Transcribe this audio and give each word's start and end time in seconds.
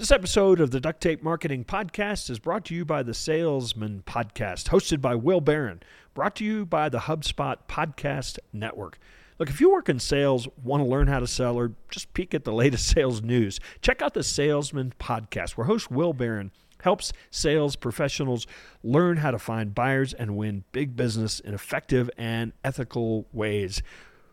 This 0.00 0.10
episode 0.10 0.62
of 0.62 0.70
the 0.70 0.80
Duct 0.80 1.02
Tape 1.02 1.22
Marketing 1.22 1.62
Podcast 1.62 2.30
is 2.30 2.38
brought 2.38 2.64
to 2.64 2.74
you 2.74 2.86
by 2.86 3.02
the 3.02 3.12
Salesman 3.12 4.02
Podcast, 4.06 4.70
hosted 4.70 5.02
by 5.02 5.14
Will 5.14 5.42
Barron, 5.42 5.82
brought 6.14 6.34
to 6.36 6.44
you 6.44 6.64
by 6.64 6.88
the 6.88 7.00
HubSpot 7.00 7.56
Podcast 7.68 8.38
Network. 8.50 8.98
Look, 9.38 9.50
if 9.50 9.60
you 9.60 9.70
work 9.70 9.90
in 9.90 9.98
sales, 9.98 10.48
want 10.64 10.82
to 10.82 10.88
learn 10.88 11.06
how 11.06 11.20
to 11.20 11.26
sell, 11.26 11.54
or 11.54 11.72
just 11.90 12.14
peek 12.14 12.32
at 12.32 12.44
the 12.44 12.52
latest 12.54 12.88
sales 12.88 13.20
news, 13.20 13.60
check 13.82 14.00
out 14.00 14.14
the 14.14 14.22
Salesman 14.22 14.94
Podcast, 14.98 15.58
where 15.58 15.66
host 15.66 15.90
Will 15.90 16.14
Barron 16.14 16.50
helps 16.80 17.12
sales 17.30 17.76
professionals 17.76 18.46
learn 18.82 19.18
how 19.18 19.30
to 19.30 19.38
find 19.38 19.74
buyers 19.74 20.14
and 20.14 20.34
win 20.34 20.64
big 20.72 20.96
business 20.96 21.40
in 21.40 21.52
effective 21.52 22.08
and 22.16 22.54
ethical 22.64 23.26
ways. 23.34 23.82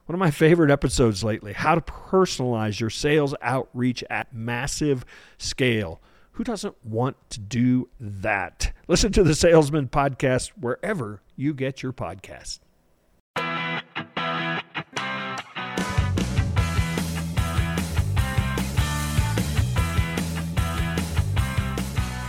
One 0.07 0.13
of 0.13 0.19
my 0.19 0.31
favorite 0.31 0.71
episodes 0.71 1.21
lately 1.21 1.51
how 1.51 1.75
to 1.75 1.81
personalize 1.81 2.79
your 2.79 2.89
sales 2.89 3.35
outreach 3.41 4.05
at 4.09 4.33
massive 4.33 5.03
scale. 5.37 5.99
Who 6.31 6.45
doesn't 6.45 6.77
want 6.81 7.17
to 7.31 7.41
do 7.41 7.89
that? 7.99 8.71
Listen 8.87 9.11
to 9.11 9.21
the 9.21 9.35
Salesman 9.35 9.89
Podcast 9.89 10.51
wherever 10.57 11.21
you 11.35 11.53
get 11.53 11.83
your 11.83 11.91
podcast. 11.91 12.59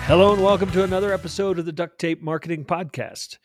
Hello 0.09 0.33
and 0.33 0.43
welcome 0.43 0.73
to 0.73 0.83
another 0.83 1.13
episode 1.13 1.61
of 1.61 1.65
the 1.65 1.71
Duct 1.71 2.01
Tape 2.01 2.21
Marketing 2.21 2.65
Podcast. 2.65 3.39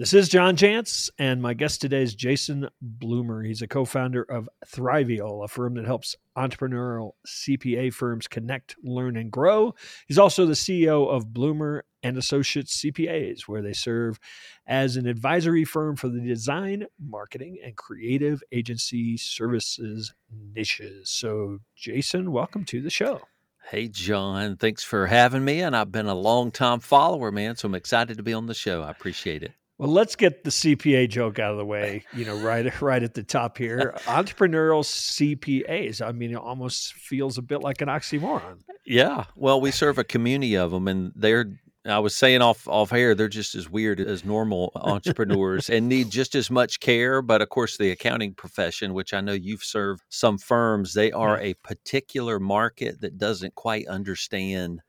This 0.00 0.14
is 0.14 0.30
John 0.30 0.56
Jantsch, 0.56 1.10
and 1.18 1.42
my 1.42 1.52
guest 1.52 1.82
today 1.82 2.02
is 2.02 2.14
Jason 2.14 2.70
Blumer. 2.82 3.46
He's 3.46 3.60
a 3.60 3.68
co 3.68 3.84
founder 3.84 4.22
of 4.22 4.48
Thriveal, 4.66 5.44
a 5.44 5.46
firm 5.46 5.74
that 5.74 5.84
helps 5.84 6.16
entrepreneurial 6.38 7.10
CPA 7.26 7.92
firms 7.92 8.26
connect, 8.26 8.76
learn, 8.82 9.18
and 9.18 9.30
grow. 9.30 9.74
He's 10.06 10.16
also 10.16 10.46
the 10.46 10.54
CEO 10.54 11.06
of 11.06 11.26
Blumer 11.26 11.82
and 12.02 12.16
Associates 12.16 12.80
CPAs, 12.80 13.42
where 13.42 13.60
they 13.60 13.74
serve 13.74 14.18
as 14.66 14.96
an 14.96 15.06
advisory 15.06 15.66
firm 15.66 15.96
for 15.96 16.08
the 16.08 16.20
design, 16.20 16.86
marketing, 16.98 17.58
and 17.62 17.76
creative 17.76 18.42
agency 18.52 19.18
services 19.18 20.14
niches. 20.54 21.10
So, 21.10 21.58
Jason, 21.76 22.32
welcome 22.32 22.64
to 22.64 22.80
the 22.80 22.88
show. 22.88 23.20
Hey, 23.68 23.88
John, 23.88 24.56
thanks 24.56 24.82
for 24.82 25.08
having 25.08 25.44
me. 25.44 25.60
And 25.60 25.76
I've 25.76 25.92
been 25.92 26.06
a 26.06 26.14
long 26.14 26.52
time 26.52 26.80
follower, 26.80 27.30
man. 27.30 27.56
So 27.56 27.66
I'm 27.66 27.74
excited 27.74 28.16
to 28.16 28.22
be 28.22 28.32
on 28.32 28.46
the 28.46 28.54
show. 28.54 28.80
I 28.80 28.90
appreciate 28.90 29.42
it. 29.42 29.52
Well, 29.80 29.88
let's 29.88 30.14
get 30.14 30.44
the 30.44 30.50
CPA 30.50 31.08
joke 31.08 31.38
out 31.38 31.52
of 31.52 31.56
the 31.56 31.64
way. 31.64 32.04
You 32.12 32.26
know, 32.26 32.36
right, 32.36 32.82
right 32.82 33.02
at 33.02 33.14
the 33.14 33.22
top 33.22 33.56
here. 33.56 33.94
Entrepreneurial 34.00 34.84
CPAs. 34.84 36.06
I 36.06 36.12
mean, 36.12 36.32
it 36.32 36.36
almost 36.36 36.92
feels 36.92 37.38
a 37.38 37.42
bit 37.42 37.62
like 37.62 37.80
an 37.80 37.88
oxymoron. 37.88 38.58
Yeah. 38.84 39.24
Well, 39.36 39.58
we 39.58 39.70
serve 39.70 39.96
a 39.96 40.04
community 40.04 40.54
of 40.54 40.70
them, 40.70 40.86
and 40.86 41.12
they're. 41.16 41.46
I 41.86 41.98
was 41.98 42.14
saying 42.14 42.42
off 42.42 42.68
off 42.68 42.92
air, 42.92 43.14
they're 43.14 43.28
just 43.28 43.54
as 43.54 43.70
weird 43.70 44.00
as 44.00 44.22
normal 44.22 44.70
entrepreneurs 44.74 45.70
and 45.70 45.88
need 45.88 46.10
just 46.10 46.34
as 46.34 46.50
much 46.50 46.80
care. 46.80 47.22
But 47.22 47.40
of 47.40 47.48
course, 47.48 47.78
the 47.78 47.90
accounting 47.90 48.34
profession, 48.34 48.92
which 48.92 49.14
I 49.14 49.22
know 49.22 49.32
you've 49.32 49.64
served 49.64 50.02
some 50.10 50.36
firms, 50.36 50.92
they 50.92 51.10
are 51.10 51.40
a 51.40 51.54
particular 51.54 52.38
market 52.38 53.00
that 53.00 53.16
doesn't 53.16 53.54
quite 53.54 53.88
understand 53.88 54.82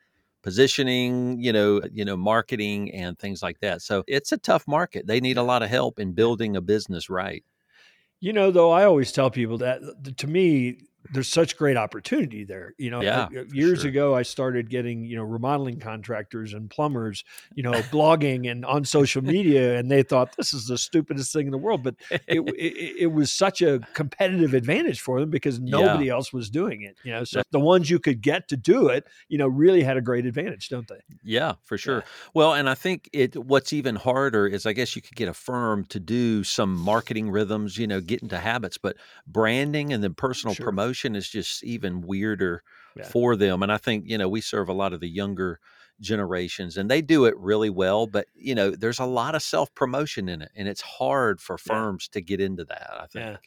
positioning, 0.43 1.39
you 1.39 1.53
know, 1.53 1.81
you 1.91 2.05
know, 2.05 2.17
marketing 2.17 2.91
and 2.91 3.17
things 3.17 3.41
like 3.41 3.59
that. 3.59 3.81
So 3.81 4.03
it's 4.07 4.31
a 4.31 4.37
tough 4.37 4.67
market. 4.67 5.07
They 5.07 5.19
need 5.19 5.37
a 5.37 5.43
lot 5.43 5.63
of 5.63 5.69
help 5.69 5.99
in 5.99 6.13
building 6.13 6.55
a 6.55 6.61
business 6.61 7.09
right. 7.09 7.43
You 8.19 8.33
know, 8.33 8.51
though, 8.51 8.71
I 8.71 8.85
always 8.85 9.11
tell 9.11 9.31
people 9.31 9.57
that 9.59 9.81
uh, 9.81 10.11
to 10.17 10.27
me, 10.27 10.77
there's 11.11 11.27
such 11.27 11.57
great 11.57 11.77
opportunity 11.77 12.43
there. 12.43 12.73
You 12.77 12.91
know, 12.91 13.01
yeah, 13.01 13.27
uh, 13.35 13.43
years 13.51 13.81
sure. 13.81 13.89
ago, 13.89 14.15
I 14.15 14.21
started 14.21 14.69
getting, 14.69 15.03
you 15.03 15.15
know, 15.15 15.23
remodeling 15.23 15.79
contractors 15.79 16.53
and 16.53 16.69
plumbers, 16.69 17.23
you 17.55 17.63
know, 17.63 17.71
blogging 17.91 18.49
and 18.49 18.63
on 18.65 18.85
social 18.85 19.23
media, 19.23 19.79
and 19.79 19.89
they 19.89 20.03
thought 20.03 20.35
this 20.37 20.53
is 20.53 20.67
the 20.67 20.77
stupidest 20.77 21.33
thing 21.33 21.47
in 21.47 21.51
the 21.51 21.57
world. 21.57 21.83
But 21.83 21.95
it, 22.27 22.41
it, 22.41 22.95
it 22.99 23.07
was 23.07 23.31
such 23.31 23.61
a 23.61 23.79
competitive 23.93 24.53
advantage 24.53 25.01
for 25.01 25.19
them 25.19 25.29
because 25.29 25.59
nobody 25.59 26.05
yeah. 26.05 26.13
else 26.13 26.31
was 26.31 26.49
doing 26.49 26.83
it. 26.83 26.95
You 27.03 27.13
know, 27.13 27.23
so 27.23 27.41
the 27.51 27.59
ones 27.59 27.89
you 27.89 27.99
could 27.99 28.21
get 28.21 28.47
to 28.49 28.57
do 28.57 28.87
it, 28.87 29.05
you 29.27 29.37
know, 29.37 29.47
really 29.47 29.81
had 29.81 29.97
a 29.97 30.01
great 30.01 30.25
advantage, 30.25 30.69
don't 30.69 30.87
they? 30.87 30.99
Yeah, 31.23 31.53
for 31.63 31.77
sure. 31.77 32.03
Well, 32.33 32.53
and 32.53 32.69
I 32.69 32.75
think 32.75 33.09
it. 33.11 33.35
What's 33.35 33.73
even 33.73 33.95
harder 33.95 34.45
is, 34.45 34.65
I 34.65 34.73
guess, 34.73 34.95
you 34.95 35.01
could 35.01 35.15
get 35.15 35.27
a 35.27 35.33
firm 35.33 35.85
to 35.85 35.99
do 35.99 36.43
some 36.43 36.75
marketing 36.75 37.31
rhythms, 37.31 37.77
you 37.77 37.87
know, 37.87 38.01
get 38.01 38.21
into 38.21 38.37
habits, 38.37 38.77
but 38.77 38.97
branding 39.25 39.91
and 39.91 40.03
then 40.03 40.13
personal 40.13 40.53
Sure. 40.53 40.65
promotion 40.65 40.90
is 40.93 41.29
just 41.29 41.63
even 41.63 42.01
weirder 42.01 42.63
Yeah. 42.95 43.09
for 43.09 43.35
them. 43.35 43.63
And 43.63 43.71
I 43.71 43.77
think, 43.77 44.05
you 44.07 44.17
know, 44.17 44.29
we 44.29 44.41
serve 44.41 44.69
a 44.69 44.73
lot 44.73 44.93
of 44.93 44.99
the 44.99 45.09
younger 45.09 45.59
generations 45.99 46.77
and 46.77 46.89
they 46.89 47.01
do 47.01 47.25
it 47.25 47.37
really 47.37 47.69
well, 47.69 48.07
but 48.07 48.27
you 48.33 48.55
know, 48.55 48.71
there's 48.71 48.99
a 48.99 49.05
lot 49.05 49.35
of 49.35 49.43
self-promotion 49.43 50.27
in 50.29 50.41
it 50.41 50.51
and 50.55 50.67
it's 50.67 50.81
hard 50.81 51.39
for 51.41 51.57
Yeah. 51.65 51.85
firms 51.85 52.07
to 52.09 52.21
get 52.21 52.41
into 52.41 52.65
that, 52.65 52.89
I 52.99 53.05
think. 53.07 53.25
Yeah. 53.31 53.37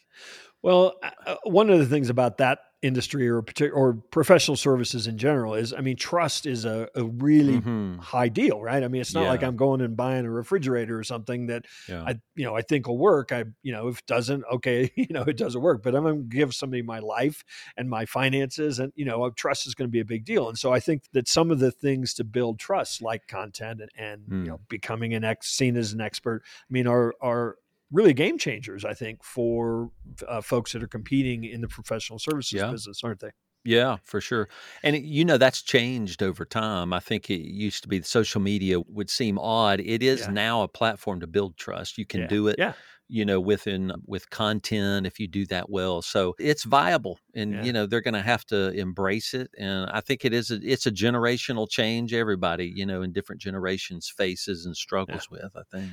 Well, 0.61 0.95
uh, 1.25 1.35
one 1.43 1.69
of 1.69 1.79
the 1.79 1.85
things 1.85 2.09
about 2.09 2.37
that 2.37 2.59
industry 2.85 3.27
or 3.29 3.43
or 3.73 3.93
professional 4.11 4.55
services 4.57 5.07
in 5.07 5.17
general 5.17 5.53
is, 5.55 5.73
I 5.73 5.81
mean, 5.81 5.95
trust 5.97 6.45
is 6.45 6.65
a, 6.65 6.87
a 6.95 7.03
really 7.03 7.61
Mhm. 7.61 7.99
high 7.99 8.29
deal, 8.29 8.61
right? 8.61 8.83
I 8.83 8.87
mean, 8.87 9.01
it's 9.01 9.13
not 9.13 9.25
like 9.27 9.41
I'm 9.43 9.55
going 9.55 9.81
and 9.81 9.95
buying 9.97 10.25
a 10.25 10.29
refrigerator 10.31 10.97
or 10.99 11.03
something 11.03 11.47
that 11.47 11.65
Yeah. 11.87 12.03
I, 12.05 12.15
you 12.35 12.45
know, 12.45 12.55
I 12.55 12.61
think 12.61 12.87
will 12.87 12.97
work. 12.97 13.31
I, 13.31 13.45
you 13.63 13.71
know, 13.71 13.87
if 13.87 13.99
it 13.99 14.05
doesn't, 14.05 14.43
okay, 14.51 14.91
you 14.95 15.07
know, 15.09 15.23
it 15.23 15.37
doesn't 15.37 15.61
work. 15.61 15.81
But 15.83 15.95
I'm 15.95 16.03
going 16.03 16.29
to 16.29 16.35
give 16.37 16.53
somebody 16.53 16.81
my 16.83 16.99
life 16.99 17.43
and 17.77 17.89
my 17.89 18.05
finances, 18.05 18.79
and 18.79 18.91
you 18.95 19.05
know, 19.05 19.29
trust 19.31 19.67
is 19.67 19.75
going 19.75 19.87
to 19.87 19.91
be 19.91 19.99
a 20.01 20.05
big 20.05 20.25
deal. 20.25 20.47
And 20.49 20.57
so 20.57 20.71
I 20.71 20.79
think 20.79 21.03
that 21.13 21.27
some 21.27 21.51
of 21.51 21.59
the 21.59 21.71
things 21.71 22.13
to 22.15 22.23
build 22.23 22.59
trust, 22.59 23.01
like 23.01 23.27
content 23.27 23.81
and, 23.81 23.89
and 23.97 24.21
you 24.27 24.35
Mm. 24.35 24.47
know, 24.47 24.59
becoming 24.69 25.13
an 25.13 25.23
ex, 25.23 25.47
seen 25.53 25.75
as 25.77 25.93
an 25.93 26.01
expert, 26.01 26.43
I 26.45 26.69
mean, 26.69 26.87
are 26.87 27.13
are 27.21 27.57
really 27.91 28.13
game 28.13 28.37
changers. 28.37 28.83
I 28.85 28.93
think 28.93 29.23
for 29.23 29.91
uh, 30.27 30.41
folks 30.41 30.73
that 30.73 30.83
are 30.83 30.87
competing 30.87 31.43
in 31.43 31.61
the 31.61 31.67
professional 31.67 32.19
services 32.19 32.53
Yeah. 32.53 32.71
business, 32.71 33.01
aren't 33.03 33.19
they? 33.19 33.31
Yeah, 33.67 33.97
for 34.03 34.21
sure. 34.21 34.47
And 34.83 34.95
you 34.95 35.25
know 35.25 35.37
that's 35.39 35.63
changed 35.63 36.21
over 36.21 36.45
time. 36.45 36.93
I 36.93 36.99
think 36.99 37.31
it 37.31 37.41
used 37.41 37.81
to 37.83 37.89
be 37.89 37.97
the 37.97 38.05
social 38.05 38.39
media 38.39 38.79
would 38.81 39.09
seem 39.09 39.39
odd. 39.39 39.79
It 39.79 40.03
is 40.03 40.21
Yeah. 40.21 40.31
now 40.31 40.61
a 40.61 40.67
platform 40.67 41.19
to 41.21 41.27
build 41.27 41.57
trust. 41.57 41.97
You 41.97 42.05
can 42.05 42.21
Yeah. 42.21 42.27
do 42.27 42.47
it, 42.49 42.57
Yeah. 42.59 42.73
you 43.07 43.25
know, 43.25 43.39
within 43.39 43.91
with 44.05 44.29
content 44.29 45.07
if 45.07 45.19
you 45.19 45.27
do 45.27 45.47
that 45.47 45.67
well. 45.71 46.03
So 46.03 46.35
it's 46.37 46.63
viable, 46.63 47.19
and 47.33 47.65
you 47.65 47.73
know 47.73 47.87
they're 47.87 48.01
going 48.01 48.13
to 48.13 48.21
have 48.21 48.45
to 48.47 48.69
embrace 48.73 49.33
it. 49.33 49.49
And 49.57 49.89
I 49.89 49.99
think 50.01 50.25
it 50.25 50.33
is 50.33 50.51
a, 50.51 50.59
it's 50.61 50.85
a 50.85 50.91
generational 50.91 51.67
change. 51.67 52.13
Everybody, 52.13 52.67
you 52.75 52.85
know, 52.85 53.01
in 53.01 53.13
different 53.13 53.41
generations 53.41 54.07
faces 54.15 54.67
and 54.67 54.77
struggles 54.77 55.27
with. 55.31 55.55
I 55.55 55.63
think. 55.71 55.91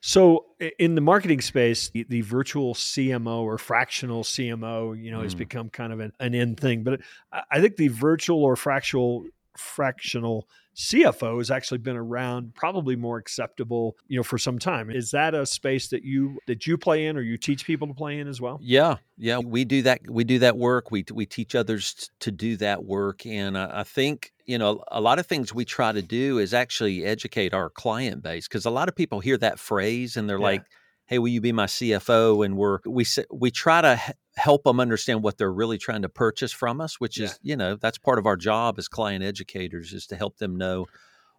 So 0.00 0.46
in 0.78 0.94
the 0.94 1.00
marketing 1.00 1.40
space, 1.40 1.90
the, 1.90 2.04
the 2.08 2.20
virtual 2.22 2.74
CMO 2.74 3.42
or 3.42 3.58
fractional 3.58 4.24
CMO, 4.24 5.00
you 5.00 5.10
know, 5.10 5.22
has 5.22 5.34
Mm. 5.34 5.38
become 5.38 5.70
kind 5.70 5.92
of 5.92 6.00
an, 6.00 6.12
an 6.20 6.34
in 6.34 6.56
thing. 6.56 6.82
But 6.82 7.00
I, 7.32 7.42
I 7.52 7.60
think 7.60 7.76
the 7.76 7.88
virtual 7.88 8.42
or 8.42 8.56
fractional 8.56 9.24
fractional 9.56 10.48
CFO 10.74 11.36
has 11.38 11.50
actually 11.50 11.78
been 11.78 11.96
around, 11.96 12.54
probably 12.54 12.96
more 12.96 13.18
acceptable, 13.18 13.96
you 14.08 14.16
know, 14.16 14.22
for 14.22 14.38
some 14.38 14.58
time. 14.58 14.90
Is 14.90 15.10
that 15.10 15.34
a 15.34 15.44
space 15.44 15.88
that 15.88 16.02
you 16.02 16.38
that 16.46 16.66
you 16.66 16.78
play 16.78 17.06
in, 17.06 17.16
or 17.16 17.20
you 17.20 17.36
teach 17.36 17.66
people 17.66 17.86
to 17.88 17.94
play 17.94 18.18
in 18.18 18.26
as 18.26 18.40
well? 18.40 18.58
Yeah, 18.62 18.96
yeah, 19.18 19.38
we 19.38 19.64
do 19.64 19.82
that. 19.82 20.00
We 20.08 20.24
do 20.24 20.38
that 20.38 20.56
work. 20.56 20.90
We 20.90 21.04
we 21.12 21.26
teach 21.26 21.54
others 21.54 22.10
to 22.20 22.30
do 22.30 22.56
that 22.56 22.84
work, 22.84 23.26
and 23.26 23.58
I, 23.58 23.80
I 23.80 23.82
think 23.84 24.32
you 24.46 24.56
know 24.56 24.82
a 24.90 25.00
lot 25.00 25.18
of 25.18 25.26
things 25.26 25.52
we 25.54 25.64
try 25.66 25.92
to 25.92 26.02
do 26.02 26.38
is 26.38 26.54
actually 26.54 27.04
educate 27.04 27.52
our 27.52 27.68
client 27.68 28.22
base 28.22 28.48
because 28.48 28.64
a 28.64 28.70
lot 28.70 28.88
of 28.88 28.96
people 28.96 29.20
hear 29.20 29.36
that 29.38 29.58
phrase 29.58 30.16
and 30.16 30.26
they're 30.28 30.38
Yeah. 30.38 30.42
like, 30.44 30.64
"Hey, 31.04 31.18
will 31.18 31.28
you 31.28 31.42
be 31.42 31.52
my 31.52 31.66
CFO?" 31.66 32.46
And 32.46 32.56
we're 32.56 32.78
we 32.86 33.04
we 33.30 33.50
try 33.50 33.82
to 33.82 34.00
help 34.36 34.64
them 34.64 34.80
understand 34.80 35.22
what 35.22 35.36
they're 35.38 35.52
really 35.52 35.78
trying 35.78 36.02
to 36.02 36.08
purchase 36.08 36.52
from 36.52 36.80
us, 36.80 36.98
which 37.00 37.18
Yeah. 37.18 37.26
is 37.26 37.38
you 37.42 37.56
know 37.56 37.76
that's 37.76 37.98
part 37.98 38.18
of 38.18 38.26
our 38.26 38.36
job 38.36 38.78
as 38.78 38.88
client 38.88 39.22
educators 39.24 39.92
is 39.92 40.06
to 40.08 40.16
help 40.16 40.38
them 40.38 40.56
know 40.56 40.86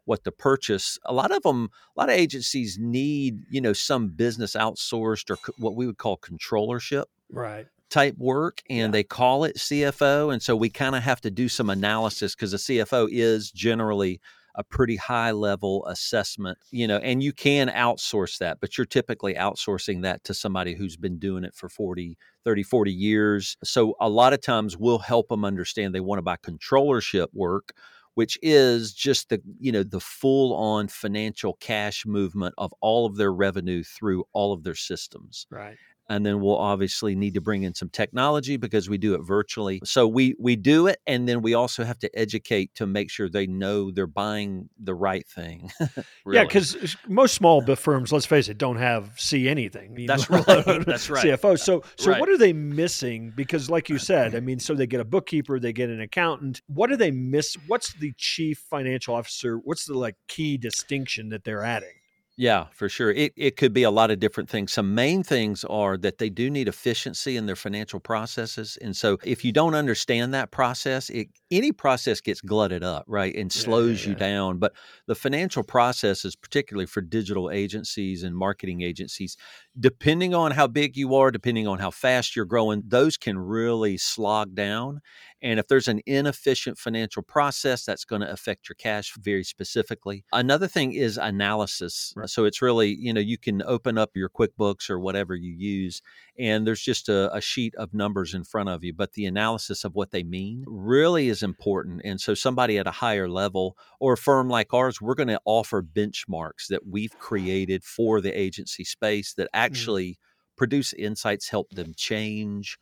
what 0.06 0.24
to 0.26 0.32
purchase. 0.34 1.00
A 1.06 1.14
lot 1.14 1.32
of 1.32 1.42
them, 1.44 1.70
a 1.96 2.00
lot 2.00 2.10
of 2.10 2.16
agencies 2.16 2.78
need, 2.78 3.40
you 3.50 3.62
know, 3.62 3.72
some 3.72 4.10
business 4.10 4.54
outsourced 4.54 5.30
or 5.30 5.38
c- 5.38 5.54
what 5.58 5.76
we 5.76 5.86
would 5.86 5.98
call 5.98 6.18
controllership 6.18 7.06
Right. 7.30 7.68
type 7.90 8.18
work 8.18 8.62
and 8.70 8.90
Yeah. 8.90 8.92
they 8.92 9.04
call 9.04 9.46
it 9.46 9.58
CFO. 9.58 10.30
And 10.30 10.44
so 10.44 10.58
we 10.58 10.70
kind 10.70 10.96
of 10.96 11.04
have 11.04 11.22
to 11.22 11.32
do 11.32 11.48
some 11.48 11.70
analysis 11.70 12.36
because 12.36 12.54
a 12.54 12.58
CFO 12.58 13.08
is 13.10 13.50
generally 13.50 14.20
a 14.56 14.64
pretty 14.64 14.96
high 14.96 15.32
level 15.32 15.86
assessment, 15.88 16.58
you 16.72 16.88
know, 16.88 16.98
and 16.98 17.24
you 17.24 17.34
can 17.34 17.70
outsource 17.70 18.38
that, 18.38 18.60
but 18.62 18.78
you're 18.78 18.86
typically 18.86 19.34
outsourcing 19.34 20.04
that 20.04 20.24
to 20.26 20.34
somebody 20.34 20.76
who's 20.76 20.98
been 20.98 21.18
doing 21.18 21.44
it 21.44 21.56
for 21.56 21.70
40, 21.70 22.18
30, 22.44 22.64
40 22.64 22.92
years. 22.92 23.58
So 23.64 23.96
a 24.00 24.10
lot 24.10 24.34
of 24.34 24.42
times 24.42 24.78
we'll 24.78 25.00
help 25.00 25.30
them 25.30 25.46
understand 25.46 25.94
they 25.94 26.00
want 26.00 26.20
to 26.20 26.24
buy 26.24 26.38
controllership 26.38 27.28
work 27.34 27.74
which 28.16 28.38
is 28.42 28.94
just 28.94 29.30
the 29.30 29.42
you 29.60 29.72
know 29.72 29.84
the 29.84 30.00
full 30.00 30.54
on 30.54 30.88
financial 30.88 31.54
cash 31.60 32.06
movement 32.06 32.54
of 32.58 32.74
all 32.82 33.06
of 33.06 33.16
their 33.16 33.34
revenue 33.34 33.84
through 33.84 34.24
all 34.34 34.54
of 34.54 34.64
their 34.64 34.76
systems 34.76 35.48
Right. 35.50 35.78
And 36.10 36.26
then 36.26 36.42
we'll 36.42 36.58
obviously 36.58 37.16
need 37.16 37.34
to 37.34 37.42
bring 37.42 37.64
in 37.64 37.74
some 37.74 37.90
technology 37.90 38.58
because 38.58 38.90
we 38.90 38.98
do 38.98 39.16
it 39.16 39.22
virtually. 39.24 39.82
So 39.84 40.08
we 40.08 40.36
we 40.40 40.56
do 40.56 40.88
it, 40.88 41.00
and 41.08 41.28
then 41.28 41.42
we 41.42 41.54
also 41.54 41.84
have 41.84 42.00
to 42.00 42.20
educate 42.20 42.76
to 42.76 42.86
make 42.86 43.10
sure 43.10 43.30
they 43.30 43.48
know 43.48 43.92
they're 43.92 44.08
buying 44.08 44.70
the 44.80 44.96
right 44.96 45.28
thing. 45.28 45.72
really. 46.26 46.40
Yeah, 46.40 46.44
because 46.44 46.96
most 47.08 47.36
small 47.36 47.64
firms, 47.76 48.12
let's 48.12 48.26
face 48.26 48.50
it, 48.50 48.58
don't 48.58 48.78
have 48.78 49.12
see 49.18 49.48
anything. 49.48 50.06
That's 50.06 50.30
know, 50.30 50.44
right. 50.48 50.66
That's 50.86 51.10
right. 51.10 51.26
CFO. 51.26 51.60
So 51.60 51.84
so 51.98 52.12
right. 52.12 52.20
what 52.20 52.30
are 52.30 52.38
they 52.38 52.54
missing? 52.54 53.34
Because 53.36 53.70
like 53.70 53.90
you 53.90 53.98
said, 53.98 54.36
I 54.36 54.40
mean, 54.40 54.60
so 54.60 54.74
they 54.74 54.88
get 54.88 55.00
a 55.00 55.06
bookkeeper, 55.06 55.60
they 55.60 55.74
get 55.74 55.90
an 55.90 56.02
accountant. 56.02 56.62
What 56.68 56.90
do 56.90 56.96
they 56.96 57.12
miss? 57.12 57.56
What's 57.68 57.94
the 57.94 58.14
chief 58.18 58.64
financial 58.70 59.16
officer? 59.16 59.58
What's 59.58 59.86
the 59.86 59.98
like 59.98 60.16
key 60.28 60.58
distinction 60.58 61.30
that 61.30 61.44
they're 61.44 61.64
adding? 61.64 61.94
Yeah, 62.36 62.66
for 62.72 62.90
sure. 62.90 63.12
It 63.12 63.32
it 63.36 63.58
could 63.58 63.74
be 63.74 63.84
a 63.84 63.92
lot 63.92 64.10
of 64.10 64.20
different 64.20 64.50
things. 64.50 64.74
Some 64.74 64.96
main 64.96 65.22
things 65.22 65.64
are 65.66 65.98
that 65.98 66.18
they 66.18 66.32
do 66.32 66.50
need 66.50 66.68
efficiency 66.68 67.38
in 67.38 67.46
their 67.46 67.56
financial 67.56 68.00
processes. 68.00 68.76
And 68.82 68.96
so 68.98 69.20
if 69.24 69.46
you 69.46 69.52
don't 69.52 69.76
understand 69.76 70.34
that 70.34 70.50
process, 70.50 71.12
it 71.12 71.28
any 71.52 71.72
process 71.72 72.22
gets 72.22 72.42
glutted 72.42 72.84
up, 72.84 73.06
right? 73.08 73.36
And 73.36 73.52
slows 73.52 74.04
yeah, 74.04 74.06
yeah, 74.06 74.10
you 74.10 74.16
down. 74.16 74.58
But 74.58 74.74
the 75.06 75.14
financial 75.14 75.62
processes, 75.64 76.36
particularly 76.36 76.88
for 76.88 77.02
digital 77.02 77.52
agencies 77.52 78.24
and 78.24 78.36
marketing 78.36 78.82
agencies, 78.82 79.38
depending 79.80 80.34
on 80.34 80.52
how 80.52 80.66
big 80.66 80.98
you 80.98 81.14
are, 81.14 81.30
depending 81.30 81.68
on 81.68 81.78
how 81.78 81.92
fast 81.92 82.36
you're 82.36 82.46
growing, 82.46 82.82
those 82.88 83.16
can 83.16 83.38
really 83.38 83.96
slog 83.98 84.56
down. 84.56 85.02
And 85.44 85.60
if 85.60 85.68
there's 85.68 85.90
an 85.90 86.00
inefficient 86.06 86.78
financial 86.78 87.22
process, 87.22 87.84
that's 87.84 88.06
going 88.06 88.22
to 88.22 88.32
affect 88.32 88.70
your 88.70 88.76
cash 88.76 89.14
very 89.20 89.44
specifically. 89.44 90.24
Another 90.32 90.68
thing 90.68 90.94
is 90.94 91.18
analysis. 91.18 92.14
Right. 92.16 92.30
So 92.30 92.46
it's 92.46 92.62
really, 92.62 92.96
you 92.98 93.14
know, 93.14 93.20
you 93.20 93.38
can 93.38 93.62
open 93.64 93.98
up 93.98 94.12
your 94.16 94.30
QuickBooks 94.30 94.90
or 94.90 95.02
whatever 95.02 95.36
you 95.36 95.52
use, 95.52 96.02
and 96.40 96.66
there's 96.66 96.82
just 96.82 97.10
a, 97.10 97.36
a 97.36 97.42
sheet 97.42 97.76
of 97.76 97.94
numbers 97.94 98.34
in 98.34 98.46
front 98.46 98.70
of 98.70 98.86
you. 98.86 98.94
But 98.94 99.14
the 99.14 99.26
analysis 99.26 99.84
of 99.84 99.96
what 99.96 100.12
they 100.12 100.24
mean 100.24 100.64
really 100.66 101.28
is 101.28 101.44
important. 101.44 102.02
And 102.06 102.22
so 102.22 102.34
somebody 102.34 102.78
at 102.78 102.88
a 102.88 102.92
higher 102.92 103.28
level 103.28 103.78
or 104.00 104.14
a 104.14 104.18
firm 104.18 104.48
like 104.48 104.74
ours, 104.74 105.02
we're 105.02 105.14
going 105.14 105.28
to 105.28 105.42
offer 105.44 105.84
benchmarks 105.84 106.68
that 106.70 106.88
we've 106.88 107.20
created 107.20 107.84
for 107.84 108.22
the 108.22 108.32
agency 108.32 108.86
space 108.86 109.34
that 109.34 109.48
mm. 109.48 109.60
actually 109.60 110.10
mm. 110.12 110.18
produce 110.56 110.94
insights, 110.94 111.50
help 111.50 111.72
them 111.72 111.94
change 111.98 112.78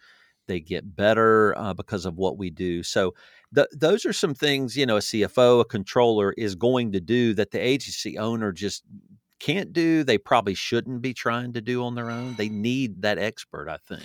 they 0.48 0.60
get 0.60 0.96
better 0.96 1.58
uh, 1.58 1.74
because 1.74 2.06
of 2.06 2.18
what 2.18 2.38
we 2.38 2.50
do. 2.50 2.84
So 2.84 3.14
th- 3.54 3.68
those 3.72 4.06
are 4.06 4.14
some 4.14 4.34
things 4.34 4.76
you 4.76 4.86
know 4.86 4.98
a 4.98 5.02
CFO, 5.02 5.62
a 5.62 5.66
controller 5.66 6.34
is 6.38 6.56
going 6.56 6.92
to 6.94 7.00
do 7.00 7.34
that 7.36 7.52
the 7.52 7.60
agency 7.60 8.18
owner 8.18 8.52
just 8.52 8.84
can't 9.40 9.74
do. 9.74 10.04
They 10.04 10.18
probably 10.18 10.54
shouldn't 10.54 11.02
be 11.02 11.14
trying 11.14 11.54
to 11.54 11.62
do 11.62 11.84
on 11.84 11.96
their 11.96 12.12
own. 12.12 12.36
They 12.36 12.50
need 12.50 13.02
that 13.02 13.18
expert, 13.18 13.70
I 13.70 13.78
think. 13.78 14.04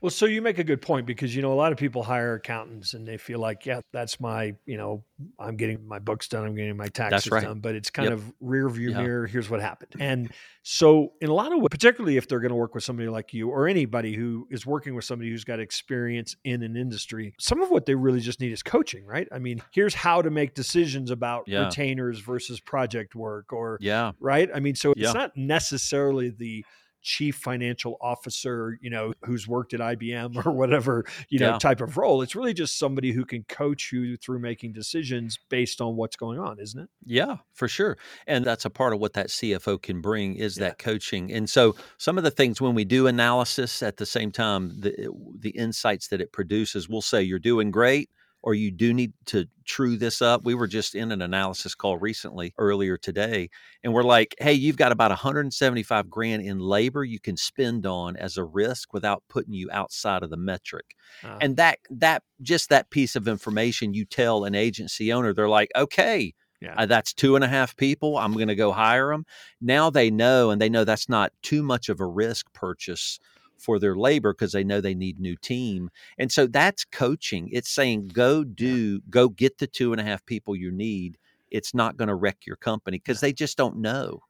Well, 0.00 0.10
so 0.10 0.24
you 0.24 0.40
make 0.40 0.58
a 0.58 0.64
good 0.64 0.80
point 0.80 1.06
because 1.06 1.36
you 1.36 1.42
know 1.42 1.52
a 1.52 1.54
lot 1.54 1.72
of 1.72 1.78
people 1.78 2.02
hire 2.02 2.34
accountants 2.34 2.94
and 2.94 3.06
they 3.06 3.18
feel 3.18 3.38
like, 3.38 3.66
yeah, 3.66 3.80
that's 3.92 4.18
my, 4.18 4.54
you 4.64 4.78
know, 4.78 5.04
I'm 5.38 5.56
getting 5.56 5.86
my 5.86 5.98
books 5.98 6.26
done, 6.26 6.46
I'm 6.46 6.54
getting 6.54 6.76
my 6.76 6.88
taxes 6.88 7.30
right. 7.30 7.42
done, 7.42 7.60
but 7.60 7.74
it's 7.74 7.90
kind 7.90 8.08
yep. 8.08 8.18
of 8.18 8.32
rear 8.40 8.68
view 8.70 8.92
yeah. 8.92 9.02
mirror. 9.02 9.26
Here's 9.26 9.50
what 9.50 9.60
happened, 9.60 9.92
and 10.00 10.30
so 10.62 11.12
in 11.20 11.28
a 11.28 11.34
lot 11.34 11.52
of 11.52 11.58
ways, 11.58 11.68
particularly 11.70 12.16
if 12.16 12.28
they're 12.28 12.40
going 12.40 12.50
to 12.50 12.56
work 12.56 12.74
with 12.74 12.84
somebody 12.84 13.08
like 13.08 13.34
you 13.34 13.50
or 13.50 13.68
anybody 13.68 14.14
who 14.14 14.48
is 14.50 14.64
working 14.64 14.94
with 14.94 15.04
somebody 15.04 15.30
who's 15.30 15.44
got 15.44 15.60
experience 15.60 16.34
in 16.44 16.62
an 16.62 16.76
industry, 16.76 17.34
some 17.38 17.60
of 17.60 17.70
what 17.70 17.84
they 17.84 17.94
really 17.94 18.20
just 18.20 18.40
need 18.40 18.52
is 18.52 18.62
coaching, 18.62 19.04
right? 19.04 19.28
I 19.30 19.38
mean, 19.38 19.62
here's 19.70 19.94
how 19.94 20.22
to 20.22 20.30
make 20.30 20.54
decisions 20.54 21.10
about 21.10 21.44
yeah. 21.46 21.64
retainers 21.64 22.20
versus 22.20 22.58
project 22.58 23.14
work, 23.14 23.52
or 23.52 23.76
yeah, 23.82 24.12
right. 24.18 24.48
I 24.54 24.60
mean, 24.60 24.74
so 24.74 24.94
it's 24.96 25.14
not 25.14 25.36
necessarily 25.36 26.30
the 26.30 26.64
chief 27.02 27.36
financial 27.36 27.96
officer, 28.00 28.78
you 28.80 28.90
know, 28.90 29.12
who's 29.24 29.48
worked 29.48 29.74
at 29.74 29.80
IBM 29.80 30.44
or 30.46 30.52
whatever, 30.52 31.04
you 31.28 31.38
know, 31.38 31.52
yeah. 31.52 31.58
type 31.58 31.80
of 31.80 31.96
role. 31.96 32.22
It's 32.22 32.34
really 32.34 32.54
just 32.54 32.78
somebody 32.78 33.12
who 33.12 33.24
can 33.24 33.44
coach 33.44 33.92
you 33.92 34.16
through 34.16 34.40
making 34.40 34.72
decisions 34.72 35.38
based 35.48 35.80
on 35.80 35.96
what's 35.96 36.16
going 36.16 36.38
on, 36.38 36.58
isn't 36.60 36.80
it? 36.80 36.88
Yeah, 37.04 37.36
for 37.52 37.68
sure. 37.68 37.98
And 38.26 38.44
that's 38.44 38.64
a 38.64 38.70
part 38.70 38.92
of 38.92 39.00
what 39.00 39.14
that 39.14 39.28
CFO 39.28 39.80
can 39.80 40.00
bring 40.00 40.36
is 40.36 40.56
yeah. 40.56 40.68
that 40.68 40.78
coaching. 40.78 41.32
And 41.32 41.48
so 41.48 41.76
some 41.98 42.18
of 42.18 42.24
the 42.24 42.30
things 42.30 42.60
when 42.60 42.74
we 42.74 42.84
do 42.84 43.06
analysis 43.06 43.82
at 43.82 43.96
the 43.96 44.06
same 44.06 44.30
time, 44.30 44.80
the 44.80 45.10
the 45.38 45.50
insights 45.50 46.08
that 46.08 46.20
it 46.20 46.32
produces, 46.32 46.88
we'll 46.88 47.02
say 47.02 47.22
you're 47.22 47.38
doing 47.38 47.70
great 47.70 48.10
or 48.42 48.54
you 48.54 48.70
do 48.70 48.92
need 48.92 49.12
to 49.26 49.46
true 49.64 49.96
this 49.96 50.22
up. 50.22 50.44
We 50.44 50.54
were 50.54 50.66
just 50.66 50.94
in 50.94 51.12
an 51.12 51.22
analysis 51.22 51.74
call 51.74 51.98
recently 51.98 52.54
earlier 52.58 52.96
today, 52.96 53.50
and 53.84 53.92
we're 53.92 54.02
like, 54.02 54.34
hey, 54.38 54.52
you've 54.52 54.76
got 54.76 54.92
about 54.92 55.10
175 55.10 56.10
grand 56.10 56.42
in 56.42 56.58
labor 56.58 57.04
you 57.04 57.20
can 57.20 57.36
spend 57.36 57.86
on 57.86 58.16
as 58.16 58.36
a 58.36 58.44
risk 58.44 58.92
without 58.92 59.22
putting 59.28 59.54
you 59.54 59.68
outside 59.72 60.22
of 60.22 60.30
the 60.30 60.36
metric. 60.36 60.94
Uh, 61.24 61.38
and 61.40 61.56
that 61.56 61.78
that 61.90 62.22
just 62.42 62.68
that 62.70 62.90
piece 62.90 63.16
of 63.16 63.28
information 63.28 63.94
you 63.94 64.04
tell 64.04 64.44
an 64.44 64.54
agency 64.54 65.12
owner, 65.12 65.32
they're 65.32 65.48
like, 65.48 65.70
okay. 65.76 66.34
Yeah. 66.62 66.74
Uh, 66.76 66.84
that's 66.84 67.14
two 67.14 67.36
and 67.36 67.42
a 67.42 67.48
half 67.48 67.74
people. 67.74 68.18
I'm 68.18 68.34
going 68.34 68.48
to 68.48 68.54
go 68.54 68.70
hire 68.70 69.12
them. 69.12 69.24
Now 69.62 69.88
they 69.88 70.10
know, 70.10 70.50
and 70.50 70.60
they 70.60 70.68
know 70.68 70.84
that's 70.84 71.08
not 71.08 71.32
too 71.40 71.62
much 71.62 71.88
of 71.88 72.00
a 72.00 72.06
risk 72.06 72.52
purchase 72.52 73.18
for 73.60 73.78
their 73.78 73.94
labor 73.94 74.32
because 74.32 74.52
they 74.52 74.64
know 74.64 74.80
they 74.80 74.94
need 74.94 75.20
new 75.20 75.36
team. 75.36 75.90
And 76.18 76.32
so 76.32 76.46
that's 76.46 76.84
coaching. 76.84 77.48
It's 77.52 77.70
saying 77.70 78.08
go 78.08 78.44
do, 78.44 79.00
go 79.10 79.28
get 79.28 79.58
the 79.58 79.66
two 79.66 79.92
and 79.92 80.00
a 80.00 80.04
half 80.04 80.24
people 80.26 80.56
you 80.56 80.70
need. 80.70 81.18
It's 81.50 81.74
not 81.74 81.96
going 81.96 82.08
to 82.08 82.14
wreck 82.14 82.38
your 82.46 82.56
company 82.56 82.98
because 82.98 83.20
they 83.20 83.32
just 83.32 83.56
don't 83.56 83.78
know. 83.78 84.22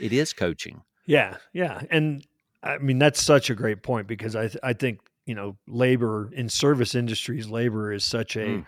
It 0.00 0.12
is 0.12 0.32
coaching. 0.32 0.82
Yeah, 1.06 1.36
yeah, 1.52 1.82
and 1.90 2.24
I 2.62 2.78
mean 2.78 2.98
that's 2.98 3.22
such 3.22 3.48
a 3.48 3.54
great 3.54 3.82
point 3.82 4.08
because 4.08 4.34
I 4.34 4.48
th- 4.48 4.58
I 4.62 4.72
think 4.72 5.00
you 5.26 5.34
know 5.34 5.56
labor 5.66 6.30
in 6.32 6.48
service 6.48 6.94
industries 6.94 7.48
labor 7.48 7.92
is 7.92 8.04
such 8.04 8.36
a 8.36 8.46
mm, 8.46 8.66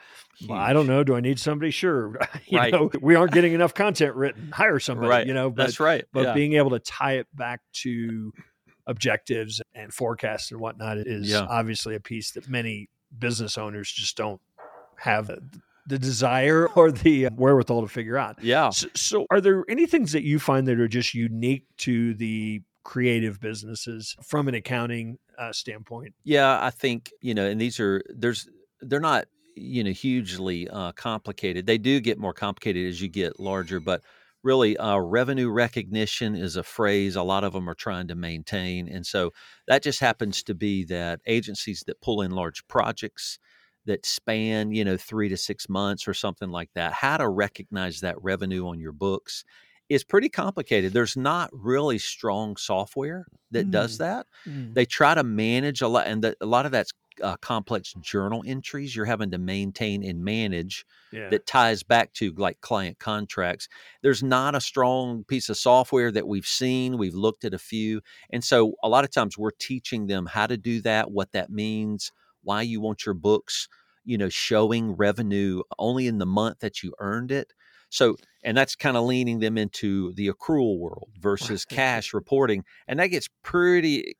well, 0.48 0.58
I 0.58 0.72
don't 0.72 0.86
know 0.86 1.04
do 1.04 1.14
I 1.14 1.20
need 1.20 1.38
somebody 1.38 1.70
sure 1.70 2.18
you 2.46 2.58
right. 2.58 2.72
know 2.72 2.90
we 3.00 3.14
aren't 3.14 3.32
getting 3.32 3.54
enough 3.54 3.74
content 3.74 4.14
written 4.14 4.50
hire 4.52 4.80
somebody 4.80 5.08
right. 5.08 5.26
you 5.26 5.34
know 5.34 5.50
but, 5.50 5.64
that's 5.64 5.80
right 5.80 6.04
but 6.12 6.24
yeah. 6.24 6.34
being 6.34 6.54
able 6.54 6.70
to 6.70 6.80
tie 6.80 7.14
it 7.14 7.26
back 7.32 7.60
to 7.74 8.32
objectives 8.88 9.62
and 9.74 9.92
forecasts 9.92 10.50
and 10.50 10.60
whatnot 10.60 10.98
is 10.98 11.30
yeah. 11.30 11.46
obviously 11.48 11.94
a 11.94 12.00
piece 12.00 12.32
that 12.32 12.48
many 12.48 12.88
business 13.16 13.56
owners 13.56 13.92
just 13.92 14.16
don't 14.16 14.40
have 14.96 15.30
the 15.86 15.98
desire 15.98 16.66
or 16.68 16.90
the 16.90 17.26
wherewithal 17.36 17.82
to 17.82 17.88
figure 17.88 18.18
out. 18.18 18.42
Yeah. 18.42 18.70
So, 18.70 18.88
so, 18.94 19.26
are 19.30 19.40
there 19.40 19.64
any 19.68 19.86
things 19.86 20.12
that 20.12 20.22
you 20.22 20.38
find 20.38 20.66
that 20.66 20.80
are 20.80 20.88
just 20.88 21.14
unique 21.14 21.64
to 21.78 22.14
the 22.14 22.62
creative 22.82 23.40
businesses 23.40 24.16
from 24.22 24.48
an 24.48 24.54
accounting 24.54 25.18
uh, 25.38 25.52
standpoint? 25.52 26.14
Yeah, 26.24 26.62
I 26.62 26.70
think, 26.70 27.12
you 27.20 27.34
know, 27.34 27.46
and 27.46 27.60
these 27.60 27.78
are, 27.78 28.02
there's, 28.08 28.48
they're 28.80 29.00
not, 29.00 29.26
you 29.54 29.82
know, 29.82 29.90
hugely 29.90 30.68
uh, 30.68 30.92
complicated. 30.92 31.66
They 31.66 31.78
do 31.78 32.00
get 32.00 32.18
more 32.18 32.32
complicated 32.32 32.86
as 32.86 33.00
you 33.00 33.08
get 33.08 33.40
larger, 33.40 33.80
but 33.80 34.02
really 34.48 34.78
uh, 34.78 34.96
revenue 34.96 35.50
recognition 35.50 36.34
is 36.34 36.56
a 36.56 36.62
phrase 36.62 37.16
a 37.16 37.22
lot 37.22 37.44
of 37.44 37.52
them 37.52 37.68
are 37.68 37.74
trying 37.74 38.08
to 38.08 38.14
maintain 38.14 38.88
and 38.88 39.04
so 39.04 39.30
that 39.66 39.82
just 39.82 40.00
happens 40.00 40.42
to 40.42 40.54
be 40.54 40.84
that 40.84 41.20
agencies 41.26 41.84
that 41.86 42.00
pull 42.00 42.22
in 42.22 42.30
large 42.30 42.66
projects 42.66 43.38
that 43.84 44.06
span 44.06 44.72
you 44.72 44.82
know 44.86 44.96
three 44.96 45.28
to 45.28 45.36
six 45.36 45.68
months 45.68 46.08
or 46.08 46.14
something 46.14 46.48
like 46.48 46.70
that 46.74 46.94
how 46.94 47.18
to 47.18 47.28
recognize 47.28 48.00
that 48.00 48.16
revenue 48.22 48.66
on 48.66 48.80
your 48.80 48.92
books 48.92 49.44
is 49.90 50.02
pretty 50.02 50.30
complicated 50.30 50.94
there's 50.94 51.16
not 51.16 51.50
really 51.52 51.98
strong 51.98 52.56
software 52.56 53.26
that 53.50 53.66
mm. 53.66 53.70
does 53.70 53.98
that 53.98 54.26
mm. 54.46 54.72
they 54.72 54.86
try 54.86 55.12
to 55.14 55.22
manage 55.22 55.82
a 55.82 55.88
lot 55.88 56.06
and 56.06 56.24
the, 56.24 56.34
a 56.40 56.46
lot 56.46 56.64
of 56.64 56.72
that's 56.72 56.92
uh, 57.22 57.36
complex 57.36 57.94
journal 58.00 58.42
entries 58.46 58.94
you're 58.94 59.04
having 59.04 59.30
to 59.30 59.38
maintain 59.38 60.04
and 60.04 60.24
manage 60.24 60.84
yeah. 61.12 61.28
that 61.28 61.46
ties 61.46 61.82
back 61.82 62.12
to 62.14 62.32
like 62.36 62.60
client 62.60 62.98
contracts. 62.98 63.68
There's 64.02 64.22
not 64.22 64.54
a 64.54 64.60
strong 64.60 65.24
piece 65.24 65.48
of 65.48 65.56
software 65.56 66.10
that 66.12 66.28
we've 66.28 66.46
seen. 66.46 66.98
We've 66.98 67.14
looked 67.14 67.44
at 67.44 67.54
a 67.54 67.58
few. 67.58 68.00
And 68.30 68.42
so 68.42 68.74
a 68.82 68.88
lot 68.88 69.04
of 69.04 69.10
times 69.10 69.38
we're 69.38 69.50
teaching 69.50 70.06
them 70.06 70.26
how 70.26 70.46
to 70.46 70.56
do 70.56 70.80
that, 70.82 71.10
what 71.10 71.32
that 71.32 71.50
means, 71.50 72.12
why 72.42 72.62
you 72.62 72.80
want 72.80 73.06
your 73.06 73.14
books, 73.14 73.68
you 74.04 74.18
know, 74.18 74.28
showing 74.28 74.92
revenue 74.92 75.62
only 75.78 76.06
in 76.06 76.18
the 76.18 76.26
month 76.26 76.60
that 76.60 76.82
you 76.82 76.94
earned 76.98 77.30
it. 77.30 77.52
So, 77.90 78.16
and 78.44 78.56
that's 78.56 78.76
kind 78.76 78.96
of 78.96 79.04
leaning 79.04 79.40
them 79.40 79.56
into 79.56 80.12
the 80.12 80.28
accrual 80.28 80.78
world 80.78 81.08
versus 81.18 81.64
cash 81.64 82.12
reporting. 82.12 82.64
And 82.86 83.00
that 83.00 83.06
gets 83.06 83.28
pretty 83.42 84.14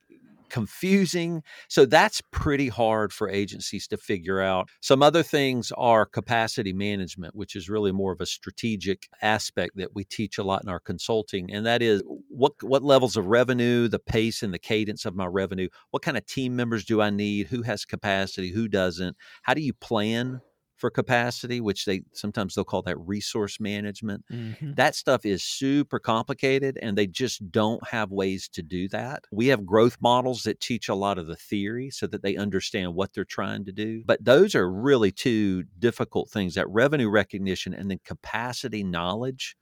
confusing. 0.49 1.43
So 1.67 1.85
that's 1.85 2.21
pretty 2.31 2.67
hard 2.67 3.13
for 3.13 3.29
agencies 3.29 3.87
to 3.87 3.97
figure 3.97 4.41
out. 4.41 4.69
Some 4.81 5.01
other 5.03 5.23
things 5.23 5.71
are 5.77 6.05
capacity 6.05 6.73
management, 6.73 7.35
which 7.35 7.55
is 7.55 7.69
really 7.69 7.91
more 7.91 8.11
of 8.11 8.21
a 8.21 8.25
strategic 8.25 9.07
aspect 9.21 9.77
that 9.77 9.95
we 9.95 10.03
teach 10.03 10.37
a 10.37 10.43
lot 10.43 10.63
in 10.63 10.69
our 10.69 10.79
consulting. 10.79 11.53
And 11.53 11.65
that 11.65 11.81
is 11.81 12.03
what 12.27 12.53
what 12.61 12.83
levels 12.83 13.17
of 13.17 13.27
revenue, 13.27 13.87
the 13.87 13.99
pace 13.99 14.43
and 14.43 14.53
the 14.53 14.59
cadence 14.59 15.05
of 15.05 15.15
my 15.15 15.25
revenue, 15.25 15.69
what 15.91 16.03
kind 16.03 16.17
of 16.17 16.25
team 16.25 16.55
members 16.55 16.85
do 16.85 17.01
I 17.01 17.09
need, 17.09 17.47
who 17.47 17.61
has 17.63 17.85
capacity, 17.85 18.51
who 18.51 18.67
doesn't, 18.67 19.15
how 19.43 19.53
do 19.53 19.61
you 19.61 19.73
plan 19.73 20.41
for 20.79 20.89
capacity, 20.89 21.61
which 21.61 21.85
they 21.85 22.01
sometimes 22.13 22.55
they'll 22.55 22.63
call 22.63 22.81
that 22.83 22.97
resource 22.97 23.59
management. 23.59 24.25
Mhm. 24.31 24.75
That 24.75 24.95
stuff 24.95 25.25
is 25.25 25.43
super 25.43 25.99
complicated 25.99 26.79
and 26.81 26.97
they 26.97 27.05
just 27.07 27.51
don't 27.51 27.85
have 27.87 28.11
ways 28.11 28.47
to 28.49 28.63
do 28.63 28.87
that. 28.89 29.25
We 29.31 29.47
have 29.47 29.65
growth 29.65 29.97
models 30.01 30.43
that 30.43 30.59
teach 30.59 30.89
a 30.89 30.95
lot 30.95 31.17
of 31.17 31.27
the 31.27 31.35
theory 31.35 31.89
so 31.91 32.07
that 32.07 32.23
they 32.23 32.35
understand 32.37 32.95
what 32.95 33.13
they're 33.13 33.25
trying 33.25 33.65
to 33.65 33.71
do. 33.71 34.03
But 34.05 34.23
those 34.23 34.55
are 34.55 34.71
really 34.71 35.11
two 35.11 35.63
difficult 35.77 36.29
things 36.29 36.55
that 36.55 36.69
revenue 36.69 37.09
recognition 37.09 37.73
and 37.73 37.91
then 37.91 37.99
capacity 38.05 38.83
knowledge, 38.83 39.57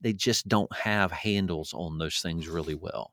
they 0.00 0.12
just 0.12 0.48
don't 0.48 0.74
have 0.74 1.12
handles 1.12 1.72
on 1.74 1.98
those 1.98 2.18
things 2.20 2.48
really 2.48 2.74
well. 2.74 3.12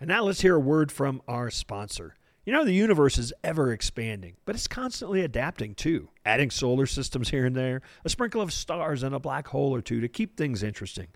And 0.00 0.08
now 0.08 0.22
let's 0.24 0.40
hear 0.40 0.56
a 0.56 0.60
word 0.60 0.90
from 0.92 1.22
our 1.28 1.50
sponsor. 1.50 2.16
You 2.48 2.54
know, 2.54 2.64
the 2.64 2.72
universe 2.72 3.18
is 3.18 3.34
ever 3.44 3.72
expanding, 3.72 4.36
but 4.46 4.54
it's 4.54 4.66
constantly 4.66 5.20
adapting 5.20 5.74
too, 5.74 6.08
adding 6.24 6.48
solar 6.48 6.86
systems 6.86 7.28
here 7.28 7.44
and 7.44 7.54
there, 7.54 7.82
a 8.06 8.08
sprinkle 8.08 8.40
of 8.40 8.54
stars, 8.54 9.02
and 9.02 9.14
a 9.14 9.18
black 9.20 9.48
hole 9.48 9.74
or 9.74 9.82
two 9.82 10.00
to 10.00 10.08
keep 10.08 10.34
things 10.34 10.62
interesting. 10.62 11.08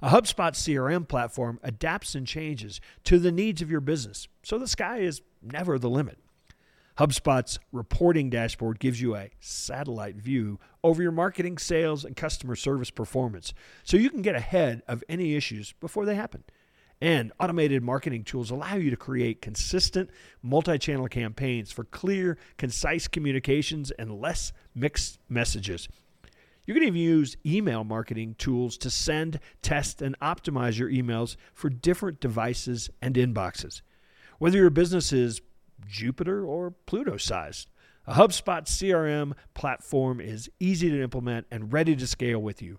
A 0.00 0.08
HubSpot 0.08 0.52
CRM 0.52 1.06
platform 1.06 1.60
adapts 1.62 2.14
and 2.14 2.26
changes 2.26 2.80
to 3.04 3.18
the 3.18 3.30
needs 3.30 3.60
of 3.60 3.70
your 3.70 3.82
business, 3.82 4.28
so 4.42 4.56
the 4.56 4.66
sky 4.66 5.00
is 5.00 5.20
never 5.42 5.78
the 5.78 5.90
limit. 5.90 6.16
HubSpot's 6.96 7.58
reporting 7.70 8.30
dashboard 8.30 8.80
gives 8.80 8.98
you 8.98 9.14
a 9.14 9.28
satellite 9.40 10.16
view 10.16 10.58
over 10.82 11.02
your 11.02 11.12
marketing, 11.12 11.58
sales, 11.58 12.02
and 12.02 12.16
customer 12.16 12.56
service 12.56 12.90
performance, 12.90 13.52
so 13.84 13.98
you 13.98 14.08
can 14.08 14.22
get 14.22 14.36
ahead 14.36 14.82
of 14.88 15.04
any 15.06 15.34
issues 15.34 15.74
before 15.80 16.06
they 16.06 16.14
happen. 16.14 16.44
And 17.02 17.32
automated 17.40 17.82
marketing 17.82 18.22
tools 18.22 18.52
allow 18.52 18.76
you 18.76 18.88
to 18.90 18.96
create 18.96 19.42
consistent 19.42 20.08
multi 20.40 20.78
channel 20.78 21.08
campaigns 21.08 21.72
for 21.72 21.82
clear, 21.82 22.38
concise 22.58 23.08
communications 23.08 23.90
and 23.90 24.20
less 24.20 24.52
mixed 24.72 25.18
messages. 25.28 25.88
You 26.64 26.74
can 26.74 26.84
even 26.84 27.00
use 27.00 27.36
email 27.44 27.82
marketing 27.82 28.36
tools 28.38 28.78
to 28.78 28.88
send, 28.88 29.40
test, 29.62 30.00
and 30.00 30.16
optimize 30.20 30.78
your 30.78 30.88
emails 30.88 31.34
for 31.54 31.68
different 31.68 32.20
devices 32.20 32.88
and 33.02 33.16
inboxes. 33.16 33.82
Whether 34.38 34.58
your 34.58 34.70
business 34.70 35.12
is 35.12 35.40
Jupiter 35.84 36.44
or 36.44 36.70
Pluto 36.86 37.16
sized, 37.16 37.68
a 38.06 38.14
HubSpot 38.14 38.62
CRM 38.62 39.32
platform 39.54 40.20
is 40.20 40.48
easy 40.60 40.88
to 40.90 41.02
implement 41.02 41.48
and 41.50 41.72
ready 41.72 41.96
to 41.96 42.06
scale 42.06 42.40
with 42.40 42.62
you. 42.62 42.78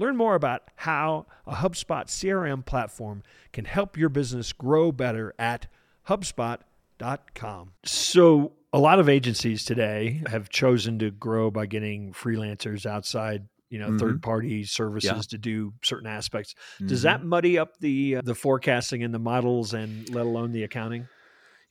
Learn 0.00 0.16
more 0.16 0.34
about 0.34 0.62
how 0.76 1.26
a 1.46 1.56
HubSpot 1.56 2.06
CRM 2.06 2.64
platform 2.64 3.22
can 3.52 3.66
help 3.66 3.98
your 3.98 4.08
business 4.08 4.50
grow 4.54 4.92
better 4.92 5.34
at 5.38 5.66
HubSpot.com. 6.08 7.72
So, 7.84 8.52
a 8.72 8.78
lot 8.78 8.98
of 8.98 9.10
agencies 9.10 9.62
today 9.62 10.22
have 10.26 10.48
chosen 10.48 10.98
to 11.00 11.10
grow 11.10 11.50
by 11.50 11.66
getting 11.66 12.14
freelancers 12.14 12.86
outside, 12.86 13.46
you 13.68 13.78
know, 13.78 13.90
Mhm. 13.90 13.98
third 14.00 14.22
party 14.22 14.64
services 14.64 15.10
Yeah. 15.10 15.20
to 15.28 15.36
do 15.38 15.74
certain 15.82 16.06
aspects. 16.08 16.54
Does 16.86 17.00
Mhm. 17.00 17.02
that 17.02 17.24
muddy 17.26 17.58
up 17.58 17.78
the 17.80 18.16
uh, 18.16 18.22
the 18.24 18.34
forecasting 18.34 19.02
and 19.02 19.12
the 19.12 19.18
models 19.18 19.74
and 19.74 20.08
let 20.14 20.24
alone 20.24 20.52
the 20.52 20.62
accounting? 20.62 21.08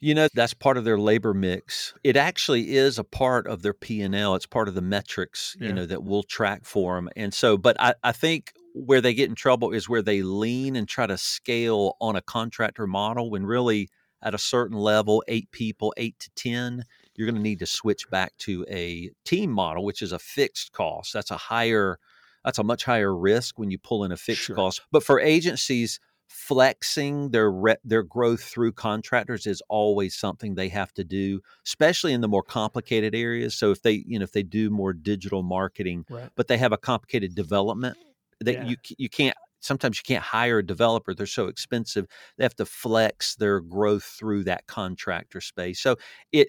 You 0.02 0.16
know, 0.16 0.28
that's 0.34 0.54
part 0.54 0.78
of 0.78 0.86
their 0.86 0.98
labor 0.98 1.34
mix. 1.34 1.94
It 2.04 2.16
actually 2.16 2.76
is 2.78 2.98
a 2.98 3.04
part 3.04 3.48
of 3.48 3.62
their 3.64 3.74
P&L. 3.74 4.36
It's 4.36 4.46
part 4.46 4.68
of 4.70 4.76
the 4.76 4.82
metrics, 4.82 5.58
Yeah. 5.60 5.68
you 5.68 5.74
know, 5.74 5.86
that 5.86 6.04
we'll 6.04 6.24
track 6.24 6.64
for 6.64 6.96
them. 6.96 7.10
And 7.18 7.34
so, 7.34 7.58
but 7.58 7.76
I, 7.82 7.96
I 8.04 8.14
think 8.14 8.54
where 8.74 9.02
they 9.02 9.14
get 9.14 9.28
in 9.30 9.36
trouble 9.36 9.72
is 9.72 9.90
where 9.90 10.02
they 10.02 10.22
lean 10.22 10.76
and 10.78 10.88
try 10.88 11.06
to 11.06 11.18
scale 11.18 11.98
on 12.00 12.16
a 12.16 12.22
contractor 12.22 12.88
model 12.88 13.30
when 13.30 13.46
really 13.46 13.90
at 14.22 14.34
a 14.34 14.38
certain 14.38 14.78
level, 14.78 15.22
eight 15.28 15.52
people, 15.52 15.94
eight 15.98 16.18
to 16.20 16.30
10, 16.36 16.84
you're 17.16 17.26
going 17.26 17.36
to 17.36 17.42
need 17.42 17.60
to 17.60 17.66
switch 17.66 18.10
back 18.10 18.32
to 18.38 18.66
a 18.70 19.10
team 19.26 19.52
model, 19.52 19.84
which 19.84 20.02
is 20.02 20.14
a 20.14 20.20
fixed 20.20 20.72
cost. 20.72 21.12
That's 21.14 21.32
a 21.32 21.38
higher, 21.38 21.98
that's 22.46 22.58
a 22.60 22.64
much 22.64 22.86
higher 22.86 23.14
risk 23.14 23.60
when 23.60 23.70
you 23.72 23.78
pull 23.78 24.06
in 24.06 24.12
a 24.14 24.18
fixed 24.18 24.44
Sure. 24.44 24.56
cost. 24.56 24.82
But 24.92 25.04
for 25.04 25.20
agencies, 25.20 26.00
flexing 26.30 27.32
their 27.32 27.52
re- 27.52 27.78
their 27.84 28.04
growth 28.04 28.42
through 28.44 28.72
contractors 28.74 29.48
is 29.48 29.62
always 29.70 30.16
something 30.16 30.56
they 30.56 30.70
have 30.70 30.94
to 30.94 31.04
do, 31.04 31.42
especially 31.66 32.14
in 32.14 32.22
the 32.22 32.28
more 32.28 32.44
complicated 32.44 33.16
areas. 33.16 33.56
So 33.56 33.72
if 33.72 33.82
they, 33.82 34.04
you 34.08 34.20
know, 34.20 34.24
if 34.24 34.32
they 34.34 34.44
do 34.44 34.70
more 34.70 34.94
digital 34.94 35.44
marketing, 35.44 36.06
Right. 36.10 36.32
but 36.36 36.48
they 36.48 36.58
have 36.58 36.72
a 36.72 36.78
complicated 36.78 37.36
development 37.36 37.98
that 38.42 38.60
Yeah. 38.60 38.62
you 38.62 38.78
you 38.98 39.10
can't 39.10 39.36
sometimes 39.62 39.98
you 40.00 40.04
can't 40.06 40.24
hire 40.24 40.60
a 40.60 40.66
developer 40.66 41.14
they're 41.14 41.26
so 41.26 41.48
expensive 41.48 42.06
they 42.38 42.46
have 42.46 42.56
to 42.56 42.66
flex 42.66 43.36
their 43.36 43.60
growth 43.60 44.06
through 44.06 44.42
that 44.46 44.66
contractor 44.68 45.42
space 45.42 45.82
so 45.82 45.98
it, 46.32 46.48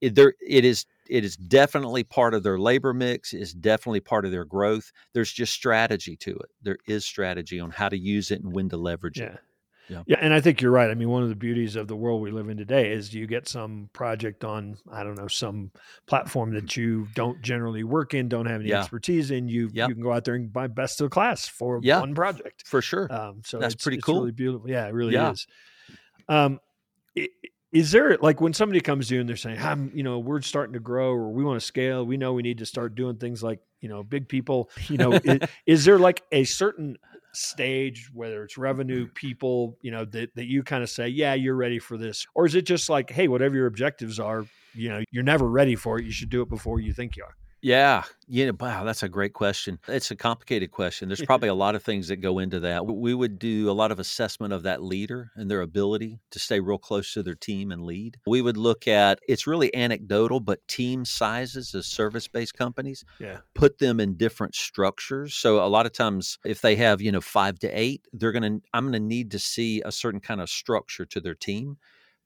it 0.00 0.14
there 0.14 0.34
it 0.46 0.64
is 0.64 0.86
it 1.08 1.24
is 1.24 1.36
definitely 1.36 2.04
part 2.04 2.34
of 2.34 2.42
their 2.42 2.58
labor 2.58 2.92
mix 2.94 3.32
is 3.34 3.52
definitely 3.52 4.00
part 4.00 4.24
of 4.24 4.30
their 4.30 4.44
growth 4.44 4.92
there's 5.12 5.32
just 5.32 5.52
strategy 5.52 6.16
to 6.16 6.30
it 6.30 6.50
there 6.62 6.78
is 6.86 7.04
strategy 7.04 7.58
on 7.60 7.70
how 7.70 7.88
to 7.88 7.98
use 7.98 8.30
it 8.30 8.40
and 8.42 8.52
when 8.52 8.68
to 8.68 8.76
leverage 8.76 9.18
Yeah. 9.18 9.26
it 9.34 9.40
Yeah. 9.88 10.02
Yeah, 10.06 10.18
and 10.20 10.32
I 10.32 10.40
think 10.40 10.60
you're 10.62 10.70
right. 10.70 10.88
I 10.88 10.94
mean, 10.94 11.08
one 11.08 11.24
of 11.24 11.30
the 11.30 11.34
beauties 11.34 11.74
of 11.74 11.88
the 11.88 11.96
world 11.96 12.22
we 12.22 12.30
live 12.30 12.48
in 12.48 12.56
today 12.56 12.92
is 12.92 13.12
you 13.12 13.26
get 13.26 13.48
some 13.48 13.90
project 13.92 14.44
on, 14.44 14.78
I 14.88 15.02
don't 15.02 15.16
know, 15.18 15.26
some 15.26 15.72
platform 16.06 16.54
that 16.54 16.76
you 16.76 17.08
don't 17.16 17.42
generally 17.42 17.82
work 17.82 18.14
in, 18.14 18.28
don't 18.28 18.46
have 18.46 18.60
any 18.60 18.70
Yeah. 18.70 18.82
expertise 18.82 19.32
in. 19.32 19.48
You 19.48 19.68
Yep. 19.72 19.88
you 19.88 19.94
can 19.96 20.04
go 20.04 20.12
out 20.12 20.22
there 20.24 20.36
and 20.36 20.52
buy 20.52 20.68
best 20.68 21.00
of 21.00 21.10
class 21.10 21.48
for 21.48 21.80
Yeah. 21.82 21.98
one 21.98 22.14
project. 22.14 22.62
for 22.68 22.80
sure 22.80 23.12
Um, 23.12 23.42
so 23.44 23.58
That's 23.58 23.74
it's, 23.74 23.82
pretty 23.82 23.96
it's 23.96 24.04
cool. 24.06 24.20
Really 24.20 24.30
beautiful. 24.30 24.70
Yeah, 24.70 24.86
it 24.86 24.94
really 24.94 25.14
Yeah. 25.14 25.32
is. 25.32 25.48
Um, 26.28 26.60
i- 27.18 27.28
is 27.72 27.92
there 27.92 28.16
like 28.18 28.40
when 28.40 28.52
somebody 28.52 28.80
comes 28.80 29.08
to 29.08 29.14
you 29.14 29.20
and 29.20 29.28
they're 29.28 29.36
saying, 29.36 29.58
"I'm, 29.60 29.92
you 29.94 30.02
know, 30.02 30.18
we're 30.18 30.40
starting 30.42 30.72
to 30.72 30.80
grow, 30.80 31.10
or 31.12 31.30
we 31.30 31.44
want 31.44 31.60
to 31.60 31.64
scale. 31.64 32.04
We 32.04 32.16
know 32.16 32.32
we 32.32 32.42
need 32.42 32.58
to 32.58 32.66
start 32.66 32.94
doing 32.94 33.16
things 33.16 33.42
like, 33.42 33.60
you 33.80 33.88
know, 33.88 34.02
big 34.02 34.28
people. 34.28 34.70
You 34.88 34.98
know, 34.98 35.12
is, 35.12 35.38
is 35.66 35.84
there 35.84 35.98
like 35.98 36.22
a 36.32 36.44
certain 36.44 36.96
stage, 37.32 38.10
whether 38.12 38.42
it's 38.42 38.58
revenue, 38.58 39.06
people, 39.14 39.78
you 39.82 39.92
know, 39.92 40.04
that 40.06 40.34
that 40.34 40.46
you 40.46 40.62
kind 40.64 40.82
of 40.82 40.90
say, 40.90 41.08
yeah, 41.08 41.34
you're 41.34 41.54
ready 41.54 41.78
for 41.78 41.96
this, 41.96 42.26
or 42.34 42.44
is 42.44 42.54
it 42.54 42.62
just 42.62 42.88
like, 42.88 43.10
hey, 43.10 43.28
whatever 43.28 43.54
your 43.54 43.66
objectives 43.66 44.18
are, 44.18 44.46
you 44.74 44.88
know, 44.88 45.02
you're 45.12 45.22
never 45.22 45.48
ready 45.48 45.76
for 45.76 45.98
it. 45.98 46.04
You 46.04 46.12
should 46.12 46.30
do 46.30 46.42
it 46.42 46.48
before 46.48 46.80
you 46.80 46.92
think 46.92 47.16
you 47.16 47.24
are. 47.24 47.36
Yeah, 47.62 48.04
yeah. 48.26 48.52
Wow, 48.58 48.84
that's 48.84 49.02
a 49.02 49.08
great 49.08 49.34
question. 49.34 49.78
It's 49.86 50.10
a 50.10 50.16
complicated 50.16 50.70
question. 50.70 51.08
There's 51.10 51.20
probably 51.20 51.50
a 51.50 51.54
lot 51.54 51.74
of 51.74 51.82
things 51.82 52.08
that 52.08 52.16
go 52.16 52.38
into 52.38 52.58
that. 52.60 52.86
We 52.86 53.12
would 53.12 53.38
do 53.38 53.70
a 53.70 53.72
lot 53.72 53.92
of 53.92 53.98
assessment 53.98 54.54
of 54.54 54.62
that 54.62 54.82
leader 54.82 55.30
and 55.34 55.50
their 55.50 55.60
ability 55.60 56.20
to 56.30 56.38
stay 56.38 56.60
real 56.60 56.78
close 56.78 57.12
to 57.12 57.22
their 57.22 57.34
team 57.34 57.70
and 57.70 57.84
lead. 57.84 58.18
We 58.26 58.40
would 58.40 58.56
look 58.56 58.88
at 58.88 59.18
it's 59.28 59.46
really 59.46 59.74
anecdotal, 59.74 60.40
but 60.40 60.66
team 60.68 61.04
sizes 61.04 61.74
as 61.74 61.86
service 61.86 62.28
based 62.28 62.54
companies 62.54 63.04
Yeah. 63.18 63.42
put 63.54 63.76
them 63.78 64.00
in 64.00 64.16
different 64.16 64.54
structures. 64.54 65.34
So 65.34 65.62
a 65.62 65.68
lot 65.68 65.84
of 65.84 65.92
times, 65.92 66.38
if 66.46 66.62
they 66.62 66.76
have 66.76 67.02
you 67.02 67.12
know 67.12 67.20
five 67.20 67.58
to 67.58 67.68
eight, 67.68 68.08
they're 68.14 68.32
gonna 68.32 68.60
I'm 68.72 68.86
gonna 68.86 69.00
need 69.00 69.30
to 69.32 69.38
see 69.38 69.82
a 69.84 69.92
certain 69.92 70.20
kind 70.20 70.40
of 70.40 70.48
structure 70.48 71.04
to 71.04 71.20
their 71.20 71.34
team. 71.34 71.76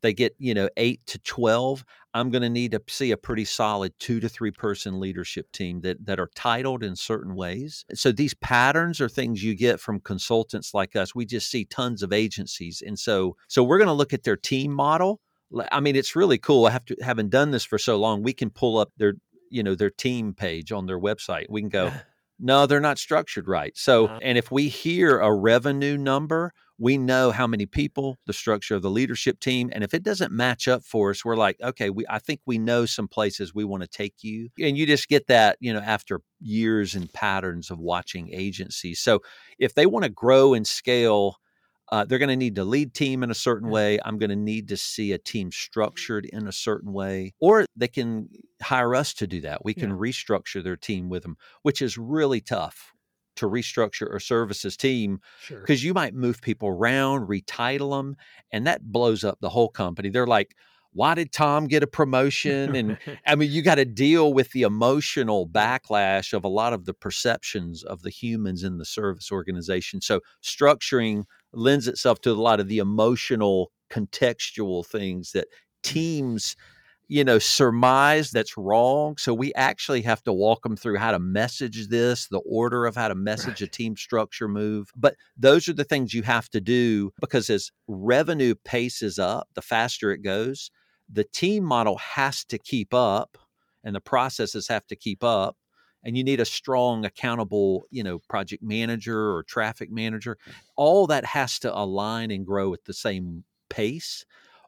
They 0.04 0.12
get 0.12 0.36
you 0.38 0.52
know 0.52 0.68
eight 0.76 1.00
to 1.06 1.18
twelve. 1.20 1.82
I'm 2.12 2.30
going 2.30 2.42
to 2.42 2.50
need 2.50 2.72
to 2.72 2.82
see 2.88 3.10
a 3.10 3.16
pretty 3.16 3.46
solid 3.46 3.92
two 3.98 4.20
to 4.20 4.28
three 4.28 4.50
person 4.50 5.00
leadership 5.00 5.50
team 5.50 5.80
that 5.80 6.04
that 6.04 6.20
are 6.20 6.30
titled 6.34 6.84
in 6.84 6.94
certain 6.94 7.34
ways. 7.34 7.86
So 7.94 8.12
these 8.12 8.34
patterns 8.34 9.00
are 9.00 9.08
things 9.08 9.42
you 9.42 9.54
get 9.56 9.80
from 9.80 10.00
consultants 10.00 10.74
like 10.74 10.94
us. 10.94 11.14
We 11.14 11.24
just 11.24 11.50
see 11.50 11.64
tons 11.64 12.02
of 12.02 12.12
agencies, 12.12 12.82
and 12.86 12.98
so 12.98 13.36
so 13.48 13.64
we're 13.64 13.78
going 13.78 13.88
to 13.88 13.94
look 13.94 14.12
at 14.12 14.24
their 14.24 14.36
team 14.36 14.72
model. 14.72 15.20
I 15.72 15.80
mean, 15.80 15.96
it's 15.96 16.14
really 16.14 16.38
cool. 16.38 16.66
I 16.66 16.70
have 16.70 16.84
to 16.86 16.96
having 17.00 17.30
done 17.30 17.50
this 17.50 17.64
for 17.64 17.78
so 17.78 17.96
long, 17.96 18.22
we 18.22 18.34
can 18.34 18.50
pull 18.50 18.76
up 18.78 18.90
their 18.98 19.14
you 19.50 19.62
know 19.62 19.74
their 19.74 19.90
team 19.90 20.34
page 20.34 20.70
on 20.70 20.84
their 20.86 21.00
website. 21.00 21.46
We 21.48 21.62
can 21.62 21.70
go. 21.70 21.90
No, 22.40 22.66
they're 22.66 22.80
not 22.80 22.98
structured 22.98 23.46
right. 23.46 23.70
So, 23.76 24.06
Uh-huh. 24.06 24.18
and 24.20 24.36
if 24.36 24.50
we 24.50 24.68
hear 24.68 25.20
a 25.20 25.32
revenue 25.32 25.96
number, 25.96 26.52
we 26.78 26.98
know 26.98 27.30
how 27.30 27.46
many 27.46 27.66
people, 27.66 28.18
the 28.26 28.32
structure 28.32 28.74
of 28.74 28.82
the 28.82 28.90
leadership 28.90 29.40
team, 29.40 29.70
and 29.72 29.84
if 29.84 29.94
it 29.94 30.02
doesn't 30.02 30.32
match 30.32 30.66
up 30.68 30.84
for 30.84 31.10
us, 31.10 31.24
we're 31.24 31.36
like, 31.36 31.60
okay, 31.62 31.90
we 31.90 32.04
I 32.08 32.18
think 32.18 32.40
we 32.46 32.58
know 32.58 32.86
some 32.86 33.08
places 33.08 33.54
we 33.54 33.64
want 33.64 33.82
to 33.82 33.88
take 33.88 34.22
you. 34.22 34.50
And 34.60 34.76
you 34.76 34.86
just 34.86 35.08
get 35.08 35.26
that, 35.28 35.56
you 35.60 35.72
know, 35.72 35.80
after 35.80 36.20
years 36.40 36.94
and 36.94 37.12
patterns 37.12 37.70
of 37.70 37.78
watching 37.78 38.30
agencies. 38.32 39.00
So, 39.00 39.20
if 39.58 39.74
they 39.74 39.86
want 39.86 40.04
to 40.04 40.10
grow 40.10 40.54
and 40.54 40.66
scale, 40.66 41.36
uh, 41.92 42.04
they're 42.04 42.18
going 42.18 42.28
to 42.30 42.36
need 42.36 42.54
to 42.56 42.64
lead 42.64 42.94
team 42.94 43.22
in 43.22 43.30
a 43.30 43.34
certain 43.34 43.68
way. 43.68 43.98
I'm 44.04 44.18
going 44.18 44.30
to 44.30 44.36
need 44.36 44.68
to 44.68 44.76
see 44.76 45.12
a 45.12 45.18
team 45.18 45.52
structured 45.52 46.24
in 46.26 46.46
a 46.48 46.52
certain 46.52 46.92
way, 46.92 47.34
or 47.40 47.66
they 47.76 47.88
can 47.88 48.30
hire 48.62 48.94
us 48.94 49.12
to 49.14 49.26
do 49.26 49.40
that. 49.42 49.64
We 49.64 49.74
can 49.74 49.90
Yeah. 49.90 49.92
restructure 49.92 50.64
their 50.64 50.76
team 50.76 51.08
with 51.10 51.22
them, 51.22 51.36
which 51.62 51.82
is 51.82 51.98
really 51.98 52.40
tough 52.40 52.93
to 53.36 53.46
restructure 53.46 54.14
a 54.14 54.20
services 54.20 54.76
team 54.76 55.20
Sure. 55.42 55.60
because 55.60 55.84
you 55.84 55.94
might 55.94 56.14
move 56.14 56.40
people 56.40 56.68
around, 56.68 57.28
retitle 57.28 57.96
them, 57.96 58.16
and 58.52 58.66
that 58.66 58.82
blows 58.82 59.24
up 59.24 59.38
the 59.40 59.50
whole 59.50 59.68
company. 59.68 60.08
They're 60.08 60.26
like, 60.26 60.54
why 60.94 61.14
did 61.14 61.32
Tom 61.32 61.66
get 61.66 61.82
a 61.82 61.88
promotion? 61.88 62.74
And 62.74 62.98
I 63.26 63.34
mean, 63.34 63.50
you 63.50 63.62
got 63.62 63.74
to 63.76 63.84
deal 63.84 64.32
with 64.32 64.52
the 64.52 64.62
emotional 64.62 65.46
backlash 65.46 66.32
of 66.32 66.44
a 66.44 66.48
lot 66.48 66.72
of 66.72 66.84
the 66.84 66.94
perceptions 66.94 67.82
of 67.82 68.02
the 68.02 68.10
humans 68.10 68.62
in 68.62 68.78
the 68.78 68.84
service 68.84 69.30
organization. 69.30 70.00
So 70.00 70.20
structuring 70.42 71.24
lends 71.52 71.88
itself 71.88 72.20
to 72.22 72.30
a 72.30 72.34
lot 72.34 72.60
of 72.60 72.68
the 72.68 72.78
emotional, 72.78 73.72
contextual 73.90 74.86
things 74.86 75.32
that 75.32 75.48
mm. 75.48 75.82
teams 75.82 76.56
you 77.08 77.22
know, 77.22 77.38
surmise 77.38 78.30
that's 78.30 78.56
wrong. 78.56 79.16
So 79.18 79.34
we 79.34 79.52
actually 79.54 80.02
have 80.02 80.22
to 80.24 80.32
walk 80.32 80.62
them 80.62 80.76
through 80.76 80.96
how 80.96 81.12
to 81.12 81.18
message 81.18 81.88
this, 81.88 82.28
the 82.28 82.40
order 82.40 82.86
of 82.86 82.96
how 82.96 83.08
to 83.08 83.14
message 83.14 83.60
right. 83.60 83.62
a 83.62 83.66
team 83.66 83.96
structure 83.96 84.48
move. 84.48 84.90
But 84.96 85.16
those 85.36 85.68
are 85.68 85.74
the 85.74 85.84
things 85.84 86.14
you 86.14 86.22
have 86.22 86.48
to 86.50 86.60
do 86.60 87.12
because 87.20 87.50
as 87.50 87.70
revenue 87.86 88.54
paces 88.64 89.18
up, 89.18 89.48
the 89.54 89.62
faster 89.62 90.12
it 90.12 90.22
goes, 90.22 90.70
the 91.12 91.24
team 91.24 91.64
model 91.64 91.98
has 91.98 92.44
to 92.46 92.58
keep 92.58 92.94
up 92.94 93.36
and 93.82 93.94
the 93.94 94.00
processes 94.00 94.68
have 94.68 94.86
to 94.86 94.96
keep 94.96 95.22
up 95.22 95.56
and 96.02 96.16
you 96.16 96.24
need 96.24 96.40
a 96.40 96.44
strong 96.44 97.04
accountable 97.04 97.86
you 97.90 98.02
know 98.02 98.18
project 98.28 98.62
manager 98.62 99.34
or 99.34 99.42
traffic 99.42 99.90
manager 99.90 100.36
all 100.76 101.06
that 101.06 101.24
has 101.24 101.58
to 101.58 101.76
align 101.76 102.30
and 102.30 102.46
grow 102.46 102.72
at 102.72 102.84
the 102.84 102.94
same 102.94 103.44
pace 103.68 104.24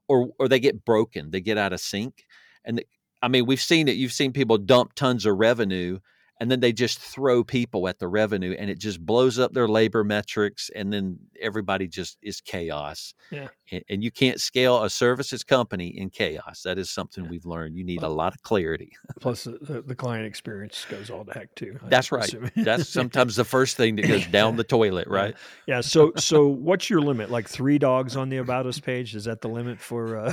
or 0.08 0.28
or 0.38 0.48
they 0.48 0.60
get 0.60 0.84
broken 0.84 1.30
they 1.30 1.40
get 1.40 1.58
out 1.58 1.72
of 1.72 1.80
sync 1.80 2.24
and 2.64 2.82
i 3.22 3.28
mean 3.28 3.46
we've 3.46 3.60
seen 3.60 3.88
it 3.88 3.96
you've 3.96 4.12
seen 4.12 4.32
people 4.32 4.58
dump 4.58 4.92
tons 4.94 5.26
of 5.26 5.36
revenue 5.36 5.98
and 6.40 6.50
then 6.50 6.60
they 6.60 6.72
just 6.72 6.98
throw 6.98 7.42
people 7.42 7.88
at 7.88 7.98
the 7.98 8.08
revenue 8.08 8.54
and 8.58 8.70
it 8.70 8.78
just 8.78 9.04
blows 9.04 9.38
up 9.38 9.52
their 9.52 9.68
labor 9.68 10.04
metrics 10.04 10.70
and 10.74 10.92
then 10.92 11.18
everybody 11.40 11.88
just 11.88 12.18
is 12.22 12.40
chaos 12.40 13.14
yeah. 13.30 13.48
and, 13.72 13.82
and 13.88 14.04
you 14.04 14.10
can't 14.10 14.40
scale 14.40 14.82
a 14.82 14.90
services 14.90 15.42
company 15.42 15.88
in 15.88 16.10
chaos. 16.10 16.62
That 16.62 16.78
is 16.78 16.90
something 16.90 17.24
yeah. 17.24 17.30
we've 17.30 17.46
learned. 17.46 17.76
You 17.76 17.84
need 17.84 18.02
well, 18.02 18.12
a 18.12 18.14
lot 18.14 18.34
of 18.34 18.42
clarity. 18.42 18.92
Plus 19.20 19.44
the, 19.44 19.82
the, 19.86 19.94
client 19.94 20.26
experience 20.26 20.86
goes 20.90 21.08
all 21.08 21.24
the 21.24 21.32
heck 21.32 21.54
too 21.54 21.78
that's 21.88 22.12
right. 22.12 22.34
that's 22.56 22.88
sometimes 22.88 23.36
the 23.36 23.44
first 23.44 23.78
thing 23.78 23.96
that 23.96 24.06
goes 24.06 24.26
down 24.26 24.56
the 24.56 24.64
toilet 24.64 25.08
right? 25.08 25.34
Yeah. 25.66 25.76
yeah 25.76 25.80
so 25.80 26.12
so 26.16 26.46
what's 26.46 26.90
your 26.90 27.00
limit? 27.00 27.30
Like 27.30 27.48
three 27.48 27.78
dogs 27.78 28.14
on 28.14 28.28
the 28.28 28.36
about 28.38 28.66
us 28.66 28.78
page? 28.78 29.14
Is 29.14 29.24
that 29.24 29.40
the 29.40 29.48
limit 29.48 29.80
for 29.80 30.18
uh 30.18 30.32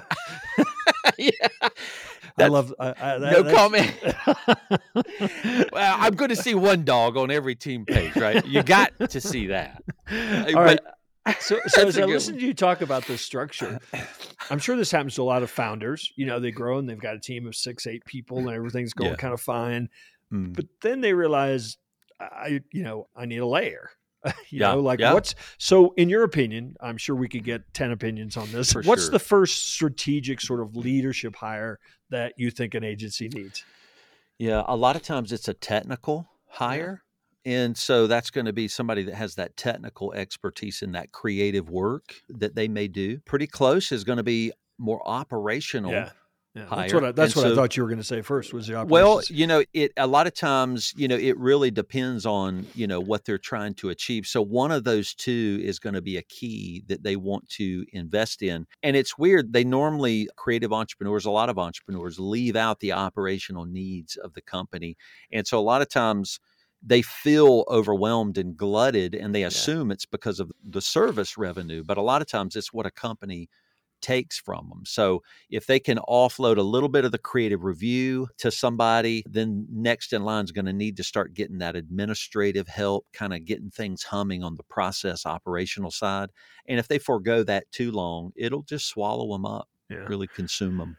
yeah 1.17 1.69
I 2.37 2.47
love. 2.47 2.73
I, 2.79 2.89
I, 2.89 3.17
that, 3.19 3.31
no 3.31 3.53
comment. 3.53 3.93
well, 5.71 5.97
I'm 5.99 6.15
going 6.15 6.29
to 6.29 6.35
see 6.35 6.55
one 6.55 6.83
dog 6.83 7.17
on 7.17 7.31
every 7.31 7.55
team 7.55 7.85
page, 7.85 8.15
right? 8.15 8.45
You 8.45 8.63
got 8.63 8.91
to 9.09 9.21
see 9.21 9.47
that. 9.47 9.83
All 10.11 10.63
right. 10.63 10.79
So, 11.39 11.59
so 11.67 11.87
as 11.87 11.97
I 11.97 12.03
listen 12.05 12.37
to 12.37 12.45
you 12.45 12.53
talk 12.53 12.81
about 12.81 13.05
this 13.05 13.21
structure, 13.21 13.79
I'm 14.49 14.59
sure 14.59 14.75
this 14.75 14.91
happens 14.91 15.15
to 15.15 15.21
a 15.21 15.23
lot 15.23 15.43
of 15.43 15.49
founders. 15.49 16.11
You 16.15 16.25
know, 16.25 16.39
they 16.39 16.51
grow 16.51 16.79
and 16.79 16.89
they've 16.89 16.99
got 16.99 17.15
a 17.15 17.19
team 17.19 17.47
of 17.47 17.55
six, 17.55 17.87
eight 17.87 18.03
people, 18.05 18.39
and 18.39 18.49
everything's 18.49 18.93
going 18.93 19.11
yeah. 19.11 19.17
kind 19.17 19.33
of 19.33 19.39
fine. 19.39 19.89
Mm. 20.33 20.55
But 20.55 20.65
then 20.81 21.01
they 21.01 21.13
realize, 21.13 21.77
I, 22.19 22.61
you 22.71 22.83
know, 22.83 23.07
I 23.15 23.25
need 23.25 23.37
a 23.37 23.47
layer. 23.47 23.91
you 24.49 24.59
yeah, 24.61 24.73
know, 24.73 24.79
like 24.79 24.99
yeah. 24.99 25.13
what's 25.13 25.35
so 25.57 25.93
in 25.97 26.09
your 26.09 26.23
opinion, 26.23 26.75
I'm 26.81 26.97
sure 26.97 27.15
we 27.15 27.27
could 27.27 27.43
get 27.43 27.73
10 27.73 27.91
opinions 27.91 28.37
on 28.37 28.51
this. 28.51 28.73
For 28.73 28.81
what's 28.83 29.03
sure. 29.03 29.11
the 29.11 29.19
first 29.19 29.73
strategic 29.73 30.41
sort 30.41 30.61
of 30.61 30.75
leadership 30.75 31.35
hire 31.35 31.79
that 32.09 32.33
you 32.37 32.51
think 32.51 32.73
an 32.73 32.83
agency 32.83 33.27
needs? 33.27 33.63
Yeah, 34.37 34.63
a 34.67 34.75
lot 34.75 34.95
of 34.95 35.03
times 35.03 35.31
it's 35.31 35.47
a 35.47 35.53
technical 35.53 36.27
hire. 36.47 37.03
And 37.45 37.77
so 37.77 38.07
that's 38.07 38.29
going 38.29 38.45
to 38.45 38.53
be 38.53 38.69
somebody 38.69 39.03
that 39.03 39.15
has 39.15 39.35
that 39.35 39.57
technical 39.57 40.13
expertise 40.13 40.81
in 40.81 40.93
that 40.93 41.11
creative 41.11 41.69
work 41.69 42.15
that 42.29 42.55
they 42.55 42.69
may 42.69 42.87
do. 42.87 43.19
Pretty 43.19 43.47
close 43.47 43.91
is 43.91 44.05
going 44.05 44.17
to 44.17 44.23
be 44.23 44.53
more 44.77 45.01
operational. 45.05 45.91
Yeah. 45.91 46.11
Yeah, 46.55 46.65
that's 46.69 46.93
what 46.93 47.03
I, 47.03 47.11
that's 47.11 47.35
what 47.35 47.41
so, 47.43 47.51
I 47.51 47.55
thought 47.55 47.75
you 47.75 47.81
were 47.81 47.89
going 47.89 47.97
to 47.97 48.03
say 48.03 48.21
first 48.21 48.53
was 48.53 48.67
the 48.67 48.75
operations. 48.75 48.91
Well, 48.91 49.21
you 49.29 49.47
know, 49.47 49.63
it 49.73 49.91
a 49.97 50.05
lot 50.05 50.27
of 50.27 50.35
times, 50.35 50.93
you 50.95 51.07
know, 51.07 51.15
it 51.15 51.35
really 51.39 51.71
depends 51.71 52.27
on 52.27 52.67
you 52.75 52.85
know 52.85 52.99
what 52.99 53.25
they're 53.25 53.39
trying 53.39 53.73
to 53.75 53.89
achieve. 53.89 54.27
So 54.27 54.39
one 54.39 54.71
of 54.71 54.83
those 54.83 55.15
two 55.15 55.59
is 55.63 55.79
going 55.79 55.95
to 55.95 56.01
be 56.01 56.17
a 56.17 56.21
key 56.21 56.83
that 56.89 57.01
they 57.01 57.15
want 57.15 57.49
to 57.49 57.85
invest 57.91 58.43
in. 58.43 58.67
And 58.83 58.95
it's 58.95 59.17
weird; 59.17 59.51
they 59.51 59.63
normally 59.63 60.29
creative 60.35 60.71
entrepreneurs, 60.71 61.25
a 61.25 61.31
lot 61.31 61.49
of 61.49 61.57
entrepreneurs, 61.57 62.19
leave 62.19 62.55
out 62.55 62.81
the 62.81 62.91
operational 62.91 63.65
needs 63.65 64.15
of 64.17 64.35
the 64.35 64.41
company, 64.41 64.95
and 65.31 65.47
so 65.47 65.57
a 65.57 65.61
lot 65.61 65.81
of 65.81 65.89
times 65.89 66.39
they 66.85 67.01
feel 67.01 67.63
overwhelmed 67.69 68.37
and 68.37 68.57
glutted 68.57 69.15
and 69.15 69.33
they 69.33 69.43
assume 69.43 69.87
yeah. 69.87 69.93
it's 69.93 70.05
because 70.05 70.41
of 70.41 70.51
the 70.69 70.81
service 70.81 71.37
revenue 71.37 71.81
but 71.81 71.97
a 71.97 72.01
lot 72.01 72.21
of 72.21 72.27
times 72.27 72.57
it's 72.57 72.73
what 72.73 72.85
a 72.85 72.91
company 72.91 73.47
takes 74.03 74.37
from 74.37 74.69
them. 74.69 74.83
So 74.85 75.23
if 75.49 75.65
they 75.65 75.79
can 75.79 75.97
offload 76.07 76.57
a 76.57 76.61
little 76.61 76.89
bit 76.89 77.05
of 77.05 77.11
the 77.11 77.17
creative 77.17 77.63
review 77.63 78.27
to 78.37 78.51
somebody, 78.51 79.23
then 79.25 79.65
next 79.71 80.13
in 80.13 80.23
line 80.23 80.43
is 80.43 80.51
going 80.51 80.65
to 80.65 80.73
need 80.73 80.97
to 80.97 81.03
start 81.03 81.33
getting 81.33 81.57
that 81.59 81.75
administrative 81.75 82.67
help, 82.67 83.07
kind 83.13 83.33
of 83.33 83.45
getting 83.45 83.71
things 83.71 84.03
humming 84.03 84.43
on 84.43 84.55
the 84.55 84.63
process 84.63 85.25
operational 85.25 85.89
side. 85.89 86.29
And 86.67 86.77
if 86.77 86.87
they 86.87 86.99
forego 86.99 87.41
that 87.43 87.71
too 87.71 87.91
long, 87.91 88.33
it'll 88.35 88.63
just 88.63 88.87
swallow 88.87 89.31
them 89.31 89.45
up, 89.45 89.69
yeah. 89.89 90.05
really 90.07 90.27
consume 90.27 90.77
them 90.77 90.97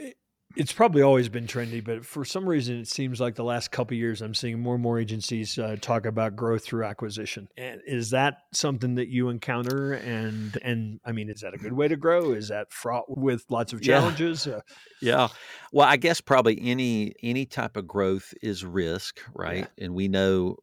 eh, 0.00 0.12
it's 0.58 0.72
probably 0.72 1.02
always 1.02 1.28
been 1.28 1.46
trendy, 1.46 1.82
but 1.82 2.04
for 2.04 2.24
some 2.24 2.46
reason, 2.46 2.80
it 2.80 2.88
seems 2.88 3.20
like 3.20 3.36
the 3.36 3.44
last 3.44 3.70
couple 3.70 3.96
years, 3.96 4.20
I'm 4.20 4.34
seeing 4.34 4.58
more 4.58 4.74
and 4.74 4.82
more 4.82 4.98
agencies 4.98 5.56
uh, 5.56 5.76
talk 5.80 6.04
about 6.04 6.34
growth 6.34 6.64
through 6.64 6.84
acquisition. 6.84 7.48
And 7.56 7.80
is 7.86 8.10
that 8.10 8.38
something 8.52 8.96
that 8.96 9.06
you 9.06 9.28
encounter? 9.28 9.92
And 9.92 10.58
and 10.64 10.98
I 11.04 11.12
mean, 11.12 11.30
is 11.30 11.42
that 11.42 11.54
a 11.54 11.58
good 11.58 11.72
way 11.72 11.86
to 11.86 11.96
grow? 11.96 12.32
Is 12.32 12.48
that 12.48 12.72
fraught 12.72 13.04
with 13.08 13.44
lots 13.48 13.72
of 13.72 13.80
challenges? 13.80 14.46
Yeah. 14.46 14.54
Uh, 14.54 14.60
yeah. 15.00 15.28
Well, 15.72 15.86
I 15.86 15.96
guess 15.96 16.20
probably 16.20 16.58
any 16.60 17.14
any 17.22 17.46
type 17.46 17.76
of 17.76 17.86
growth 17.86 18.34
is 18.42 18.64
risk, 18.64 19.20
right? 19.34 19.68
Yeah. 19.78 19.84
And 19.84 19.94
we 19.94 20.08
know 20.08 20.56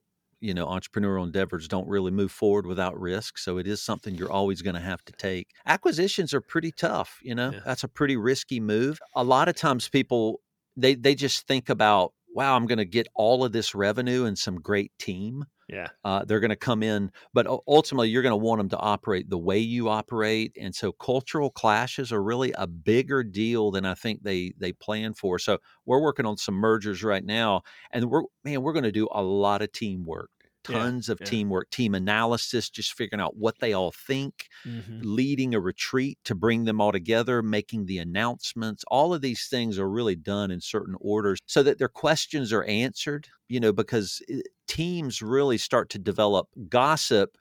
you 0.45 0.53
know 0.53 0.67
entrepreneurial 0.67 1.25
endeavors 1.25 1.67
don't 1.67 1.88
really 1.88 2.12
move 2.12 2.31
forward 2.31 2.65
without 2.65 2.99
risk 2.99 3.38
so 3.38 3.58
it 3.58 3.67
is 3.67 3.81
something 3.81 4.15
you're 4.15 4.31
always 4.31 4.62
going 4.62 4.75
to 4.75 4.81
have 4.81 5.03
to 5.05 5.13
take. 5.13 5.49
Acquisitions 5.65 6.34
are 6.34 6.41
pretty 6.41 6.71
tough 6.71 7.19
you 7.25 7.36
know? 7.36 7.51
Yeah. 7.51 7.60
that's 7.65 7.84
a 7.84 7.88
pretty 7.88 8.17
risky 8.17 8.60
move. 8.60 8.99
A 9.15 9.23
lot 9.23 9.49
of 9.49 9.55
times 9.55 9.89
people 9.89 10.41
they 10.77 10.95
they 10.95 11.15
just 11.15 11.47
think 11.47 11.69
about 11.69 12.13
wow 12.34 12.55
i'm 12.55 12.65
going 12.65 12.77
to 12.77 12.86
get 12.86 13.08
all 13.15 13.43
of 13.43 13.51
this 13.51 13.73
revenue 13.73 14.25
and 14.25 14.38
some 14.38 14.55
great 14.55 14.91
team. 14.99 15.45
Yeah. 15.67 15.88
Uh, 16.03 16.23
they're 16.23 16.39
going 16.39 16.51
to 16.51 16.55
come 16.55 16.84
in 16.84 17.12
but 17.34 17.47
ultimately 17.67 18.10
you're 18.10 18.21
going 18.21 18.31
to 18.31 18.36
want 18.38 18.60
them 18.60 18.69
to 18.69 18.77
operate 18.77 19.31
the 19.31 19.38
way 19.38 19.58
you 19.58 19.89
operate 19.89 20.55
and 20.62 20.75
so 20.75 20.91
cultural 20.91 21.49
clashes 21.49 22.12
are 22.12 22.21
really 22.21 22.53
a 22.55 22.67
bigger 22.67 23.23
deal 23.23 23.71
than 23.71 23.84
i 23.84 23.95
think 23.95 24.21
they 24.21 24.53
they 24.60 24.73
plan 24.73 25.15
for. 25.15 25.39
So 25.39 25.58
we're 25.88 26.01
working 26.01 26.27
on 26.27 26.38
some 26.38 26.55
mergers 26.55 27.03
right 27.03 27.25
now 27.25 27.63
and 27.91 28.12
we're 28.12 28.23
man 28.43 28.62
we're 28.62 28.73
going 28.73 28.84
to 28.84 28.91
do 28.91 29.08
a 29.12 29.23
lot 29.23 29.63
of 29.63 29.71
teamwork 29.71 30.29
tons 30.65 31.08
yeah, 31.08 31.13
of 31.13 31.19
yeah. 31.21 31.28
teamwork, 31.28 31.69
team 31.69 31.95
analysis, 31.95 32.69
just 32.69 32.93
figuring 32.93 33.21
out 33.21 33.38
what 33.38 33.60
they 33.60 33.73
all 33.73 33.91
think, 33.91 34.47
mm-hmm. 34.65 34.99
leading 35.04 35.54
a 35.54 35.60
retreat 35.60 36.17
to 36.25 36.36
bring 36.36 36.65
them 36.65 36.82
all 36.82 36.91
together, 36.91 37.41
making 37.41 37.86
the 37.86 37.99
announcements. 37.99 38.84
All 38.88 39.13
of 39.13 39.21
these 39.21 39.47
things 39.47 39.80
are 39.80 39.89
really 39.89 40.15
done 40.15 40.51
in 40.51 40.62
certain 40.62 40.95
orders 40.99 41.39
so 41.45 41.63
that 41.63 41.78
their 41.78 41.88
questions 41.88 42.51
are 42.51 42.63
answered, 42.63 43.28
you 43.47 43.60
know, 43.60 43.71
because 43.71 44.21
eh, 44.30 44.41
teams 44.67 45.21
really 45.21 45.58
start 45.58 45.89
to 45.91 45.99
develop 45.99 46.47
gossip 46.69 47.38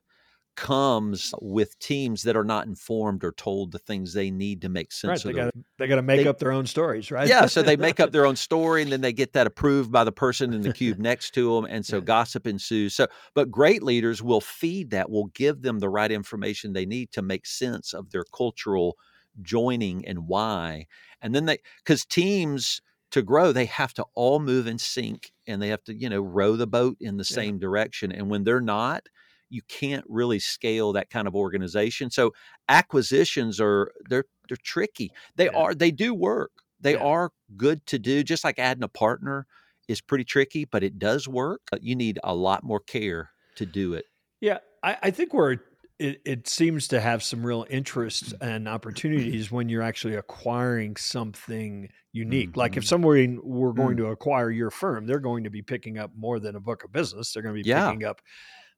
comes 0.57 1.35
with 1.40 1.79
teams 1.79 2.23
that 2.23 2.37
are 2.37 2.45
not 2.45 2.67
informed 2.67 3.25
or 3.25 3.33
told 3.33 3.73
the 3.73 3.79
things 3.79 4.12
they 4.12 4.31
need 4.31 4.62
to 4.62 4.69
make 4.69 4.93
sense 4.93 5.25
right, 5.25 5.35
they 5.35 5.40
got 5.40 5.55
they 5.79 5.87
got 5.87 5.97
to 5.97 6.03
make 6.03 6.23
they, 6.23 6.29
up 6.29 6.38
their 6.38 6.53
own 6.53 6.67
stories 6.67 7.11
right 7.11 7.29
yeah 7.29 7.47
so 7.47 7.62
they 7.62 7.77
make 7.77 7.99
up 7.99 8.12
their 8.12 8.27
own 8.27 8.37
story 8.37 8.83
and 8.83 8.93
then 8.93 9.01
they 9.01 9.12
get 9.12 9.33
that 9.33 9.47
approved 9.47 9.90
by 9.90 10.05
the 10.05 10.12
person 10.12 10.53
in 10.53 10.62
the 10.62 10.73
cube 10.73 10.99
next 10.99 11.33
to 11.33 11.55
them 11.55 11.64
and 11.64 11.85
so 11.85 11.97
yeah. 11.97 12.05
gossip 12.05 12.47
ensues 12.47 12.95
so 12.95 13.07
but 13.35 13.51
great 13.51 13.83
leaders 13.83 14.23
will 14.23 14.40
feed 14.40 14.90
that 14.90 15.11
will 15.11 15.27
give 15.27 15.62
them 15.62 15.79
the 15.79 15.88
right 15.88 16.12
information 16.12 16.73
they 16.73 16.87
need 16.87 17.11
to 17.11 17.23
make 17.23 17.47
sense 17.47 17.93
of 17.93 18.11
their 18.11 18.25
cultural 18.25 18.97
joining 19.43 20.07
and 20.07 20.29
why 20.29 20.87
and 21.21 21.35
then 21.35 21.47
they 21.47 21.59
because 21.85 22.05
teams 22.05 22.81
to 23.11 23.23
grow 23.23 23.53
they 23.53 23.67
have 23.67 23.95
to 23.95 24.05
all 24.14 24.40
move 24.40 24.67
in 24.67 24.79
sync 24.79 25.33
and 25.47 25.61
they 25.61 25.69
have 25.69 25.83
to 25.85 25.95
you 25.95 26.09
know 26.09 26.21
row 26.21 26.57
the 26.57 26.67
boat 26.67 26.97
in 27.01 27.17
the 27.17 27.27
yeah. 27.29 27.35
same 27.35 27.59
direction 27.59 28.12
and 28.12 28.29
when 28.31 28.45
they're 28.45 28.61
not 28.61 29.09
you 29.51 29.63
can't 29.69 30.05
really 30.09 30.39
scale 30.39 30.93
that 30.93 31.11
kind 31.11 31.29
of 31.29 31.35
organization. 31.35 32.11
So 32.11 32.33
acquisitions 32.69 33.61
are 33.61 33.93
they're 34.09 34.25
they're 34.49 34.57
tricky. 34.63 35.13
They 35.37 35.47
yeah. 35.47 35.59
are 35.59 35.75
they 35.75 35.91
do 35.91 36.15
work. 36.15 36.53
They 36.81 36.95
yeah. 36.95 37.05
are 37.05 37.33
good 37.57 37.85
to 37.87 37.99
do. 37.99 38.23
Just 38.23 38.45
like 38.45 38.59
adding 38.59 38.83
a 38.83 38.89
partner 38.89 39.47
is 39.89 40.01
pretty 40.01 40.25
tricky, 40.25 40.65
but 40.65 40.83
it 40.83 40.99
does 40.99 41.29
work. 41.29 41.63
You 41.81 41.97
need 41.97 42.19
a 42.25 42.35
lot 42.35 42.65
more 42.65 42.81
care 42.81 43.31
to 43.57 43.67
do 43.67 43.95
it. 43.95 44.07
Yeah, 44.41 44.59
I, 44.83 44.97
I 45.05 45.11
think 45.11 45.33
we're 45.33 45.59
it, 45.99 46.21
it, 46.25 46.49
seems 46.49 46.89
to 46.89 47.01
have 47.01 47.23
some 47.23 47.47
real 47.47 47.67
interest 47.71 48.35
and 48.41 48.69
opportunities 48.69 49.51
when 49.53 49.69
you're 49.69 49.83
actually 49.83 50.17
acquiring 50.17 50.97
something 50.97 51.89
unique. 52.13 52.51
Mm-hmm. 52.51 52.59
Like 52.59 52.77
if 52.77 52.83
mm-hmm. 52.83 52.89
somebody 52.89 53.39
were 53.43 53.73
going 53.73 53.97
mm-hmm. 53.97 54.07
to 54.07 54.11
acquire 54.11 54.51
your 54.51 54.71
firm, 54.71 55.07
they're 55.07 55.21
going 55.21 55.45
to 55.45 55.51
be 55.51 55.63
picking 55.63 55.99
up 55.99 56.11
more 56.17 56.41
than 56.41 56.57
a 56.57 56.61
book 56.61 56.85
of 56.85 56.93
business. 56.93 57.33
They're 57.33 57.43
going 57.43 57.55
to 57.55 57.63
be 57.63 57.69
yeah. 57.69 57.91
picking 57.91 58.05
up 58.05 58.21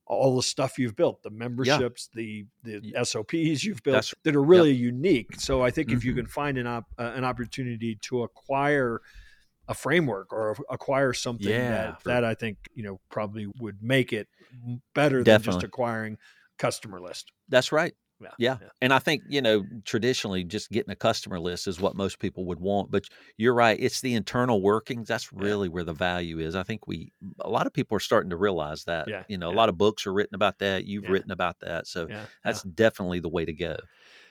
all 0.07 0.37
the 0.37 0.42
stuff 0.42 0.79
you've 0.79 0.97
built, 0.97 1.23
the 1.23 1.31
memberships, 1.31 2.09
yeah. 2.14 2.23
the 2.62 2.81
the 2.81 3.05
SOPs 3.05 3.64
you've 3.64 3.83
built 3.83 3.97
That's, 3.97 4.14
that 4.23 4.37
are 4.37 4.42
really 4.42 4.73
yep. 4.73 4.92
unique. 4.95 5.40
So 5.40 5.62
I 5.62 5.71
think 5.71 5.88
mm-hmm. 5.88 5.97
if 5.97 6.05
you 6.05 6.12
mm-hmm. 6.12 6.21
can 6.21 6.27
find 6.29 6.59
an 6.59 6.66
op, 6.66 6.85
uh, 6.99 7.12
an 7.14 7.25
opportunity 7.25 7.99
to 8.03 8.23
acquire 8.23 9.01
a 9.69 9.75
framework 9.75 10.33
or 10.33 10.57
acquire 10.71 11.12
something 11.12 11.49
yeah, 11.49 11.71
that 11.71 12.03
for, 12.03 12.09
that 12.11 12.25
I 12.25 12.35
think 12.35 12.59
you 12.75 12.85
know 12.85 13.01
probably 13.11 13.49
would 13.61 13.83
make 13.83 14.12
it 14.12 14.29
better 14.95 15.23
definitely. 15.23 15.53
than 15.53 15.61
just 15.61 15.64
acquiring 15.64 16.19
customer 16.59 17.01
list. 17.01 17.33
That's 17.49 17.73
right. 17.73 17.95
Yeah. 18.21 18.29
yeah. 18.39 18.57
yeah. 18.61 18.69
And 18.81 18.93
I 18.93 18.99
think, 18.99 19.23
you 19.29 19.43
know, 19.43 19.65
traditionally 19.85 20.45
just 20.45 20.71
getting 20.71 20.91
a 20.91 20.97
customer 20.97 21.39
list 21.39 21.67
is 21.67 21.81
what 21.81 21.97
most 21.97 22.19
people 22.19 22.47
would 22.47 22.61
want. 22.61 22.91
But 22.91 23.05
you're 23.37 23.55
right. 23.55 23.79
It's 23.79 24.01
the 24.01 24.15
internal 24.15 24.63
workings. 24.63 25.09
That's 25.09 25.33
really 25.33 25.69
yeah. 25.69 25.73
where 25.73 25.85
the 25.85 25.93
value 25.93 26.39
is. 26.39 26.57
I 26.57 26.63
think 26.63 26.87
we, 26.87 27.13
a 27.41 27.51
lot 27.51 27.67
of 27.67 27.73
people 27.73 27.97
are 27.97 28.01
starting 28.01 28.31
to 28.31 28.37
realize 28.37 28.85
that. 28.85 29.09
Yeah. 29.09 29.25
You 29.29 29.39
know, 29.39 29.51
a 29.51 29.53
lot 29.53 29.69
of 29.69 29.77
books 29.77 30.07
are 30.07 30.13
written 30.13 30.35
about 30.35 30.59
that. 30.61 30.85
You've 30.85 31.09
written 31.09 31.31
about 31.31 31.61
that. 31.61 31.87
So 31.87 32.09
that's 32.43 32.63
definitely 32.63 33.21
the 33.21 33.29
way 33.29 33.45
to 33.45 33.53
go. 33.53 33.77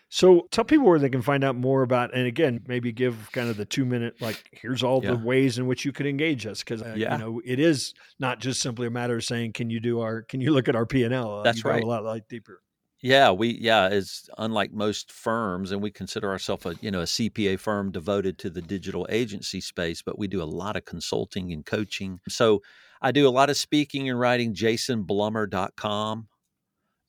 So 0.07 0.47
tell 0.51 0.63
people 0.63 0.85
where 0.85 0.99
they 0.99 1.09
can 1.09 1.23
find 1.23 1.43
out 1.43 1.55
more 1.55 1.81
about, 1.81 2.13
and 2.13 2.27
again, 2.27 2.61
maybe 2.67 2.91
give 2.91 3.31
kind 3.31 3.49
of 3.49 3.57
the 3.57 3.65
two 3.65 3.85
minute, 3.85 4.21
like, 4.21 4.43
here's 4.51 4.83
all 4.83 5.03
yeah. 5.03 5.11
the 5.11 5.17
ways 5.17 5.57
in 5.57 5.65
which 5.65 5.83
you 5.83 5.91
can 5.91 6.05
engage 6.05 6.45
us. 6.45 6.63
Cause, 6.63 6.83
uh, 6.83 6.93
yeah. 6.95 7.13
you 7.13 7.17
know, 7.17 7.41
it 7.43 7.59
is 7.59 7.93
not 8.19 8.39
just 8.39 8.61
simply 8.61 8.85
a 8.85 8.91
matter 8.91 9.17
of 9.17 9.23
saying, 9.23 9.53
can 9.53 9.71
you 9.71 9.79
do 9.79 10.01
our, 10.01 10.21
can 10.21 10.41
you 10.41 10.51
look 10.51 10.69
at 10.69 10.75
our 10.75 10.85
P 10.85 11.03
and 11.03 11.13
L? 11.13 11.39
Uh, 11.39 11.43
That's 11.43 11.65
right. 11.65 11.83
A 11.83 11.87
lot 11.87 12.03
like 12.03 12.27
deeper. 12.27 12.61
Yeah, 13.05 13.29
we 13.29 13.59
yeah, 13.61 13.89
it's 13.89 14.31
unlike 14.39 14.73
most 14.73 15.11
firms, 15.11 15.71
and 15.71 15.79
we 15.79 15.91
consider 15.91 16.31
ourselves 16.31 16.65
a 16.65 16.73
you 16.81 16.89
know 16.89 17.01
a 17.01 17.03
CPA 17.03 17.59
firm 17.59 17.91
devoted 17.91 18.39
to 18.39 18.49
the 18.49 18.63
digital 18.63 19.05
agency 19.11 19.61
space, 19.61 20.01
but 20.01 20.17
we 20.17 20.27
do 20.27 20.41
a 20.41 20.43
lot 20.43 20.75
of 20.75 20.85
consulting 20.85 21.53
and 21.53 21.63
coaching. 21.63 22.19
So 22.27 22.63
I 23.03 23.11
do 23.11 23.27
a 23.27 23.29
lot 23.29 23.51
of 23.51 23.57
speaking 23.57 24.09
and 24.09 24.19
writing. 24.19 24.55
JasonBlumer.com 24.55 26.27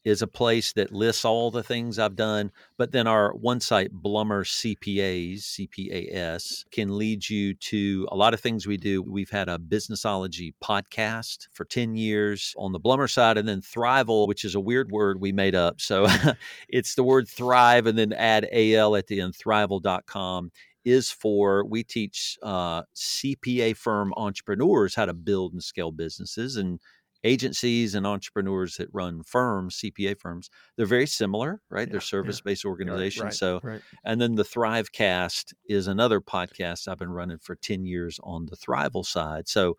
is 0.06 0.22
a 0.22 0.26
place 0.28 0.72
that 0.72 0.92
lists 0.92 1.24
all 1.24 1.50
the 1.50 1.64
things 1.64 1.98
I've 1.98 2.14
done. 2.14 2.52
But 2.78 2.92
then 2.92 3.08
our 3.08 3.34
one 3.34 3.58
site, 3.58 3.92
Blumer 3.92 4.44
CPAs, 4.46 5.40
CPAS, 5.42 6.64
can 6.70 6.96
lead 6.96 7.28
you 7.28 7.54
to 7.54 8.06
a 8.12 8.16
lot 8.16 8.32
of 8.32 8.38
things 8.38 8.68
we 8.68 8.76
do. 8.76 9.02
We've 9.02 9.30
had 9.30 9.48
a 9.48 9.58
businessology 9.58 10.54
podcast 10.62 11.48
for 11.52 11.64
10 11.64 11.96
years 11.96 12.54
on 12.56 12.70
the 12.70 12.78
Blumer 12.78 13.10
side, 13.10 13.36
and 13.36 13.48
then 13.48 13.60
Thriveal, 13.60 14.28
which 14.28 14.44
is 14.44 14.54
a 14.54 14.60
weird 14.60 14.92
word 14.92 15.20
we 15.20 15.32
made 15.32 15.56
up. 15.56 15.80
So 15.80 16.06
it's 16.68 16.94
the 16.94 17.02
word 17.02 17.28
thrive 17.28 17.88
and 17.88 17.98
then 17.98 18.12
add 18.12 18.48
AL 18.52 18.94
at 18.94 19.08
the 19.08 19.20
end, 19.20 19.34
thriveal.com 19.34 20.52
is 20.84 21.10
for 21.10 21.64
we 21.64 21.82
teach 21.82 22.38
uh, 22.44 22.82
CPA 22.94 23.76
firm 23.76 24.14
entrepreneurs 24.16 24.94
how 24.94 25.04
to 25.04 25.12
build 25.12 25.52
and 25.52 25.64
scale 25.64 25.90
businesses 25.90 26.54
and 26.54 26.78
agencies 27.26 27.94
and 27.94 28.06
entrepreneurs 28.06 28.76
that 28.76 28.88
run 28.92 29.22
firms, 29.22 29.80
CPA 29.82 30.18
firms, 30.18 30.50
they're 30.76 30.86
very 30.86 31.06
similar, 31.06 31.60
right? 31.68 31.88
Yeah, 31.88 31.92
they're 31.92 32.00
service 32.00 32.40
based 32.40 32.64
yeah. 32.64 32.70
organizations. 32.70 33.24
Right, 33.24 33.34
so, 33.34 33.60
right. 33.62 33.80
and 34.04 34.20
then 34.20 34.36
the 34.36 34.44
Thrivecast 34.44 35.52
is 35.68 35.86
another 35.86 36.20
podcast 36.20 36.88
I've 36.88 36.98
been 36.98 37.10
running 37.10 37.38
for 37.38 37.56
10 37.56 37.84
years 37.84 38.20
on 38.22 38.46
the 38.46 38.56
Thriveal 38.56 39.04
side. 39.04 39.48
So, 39.48 39.76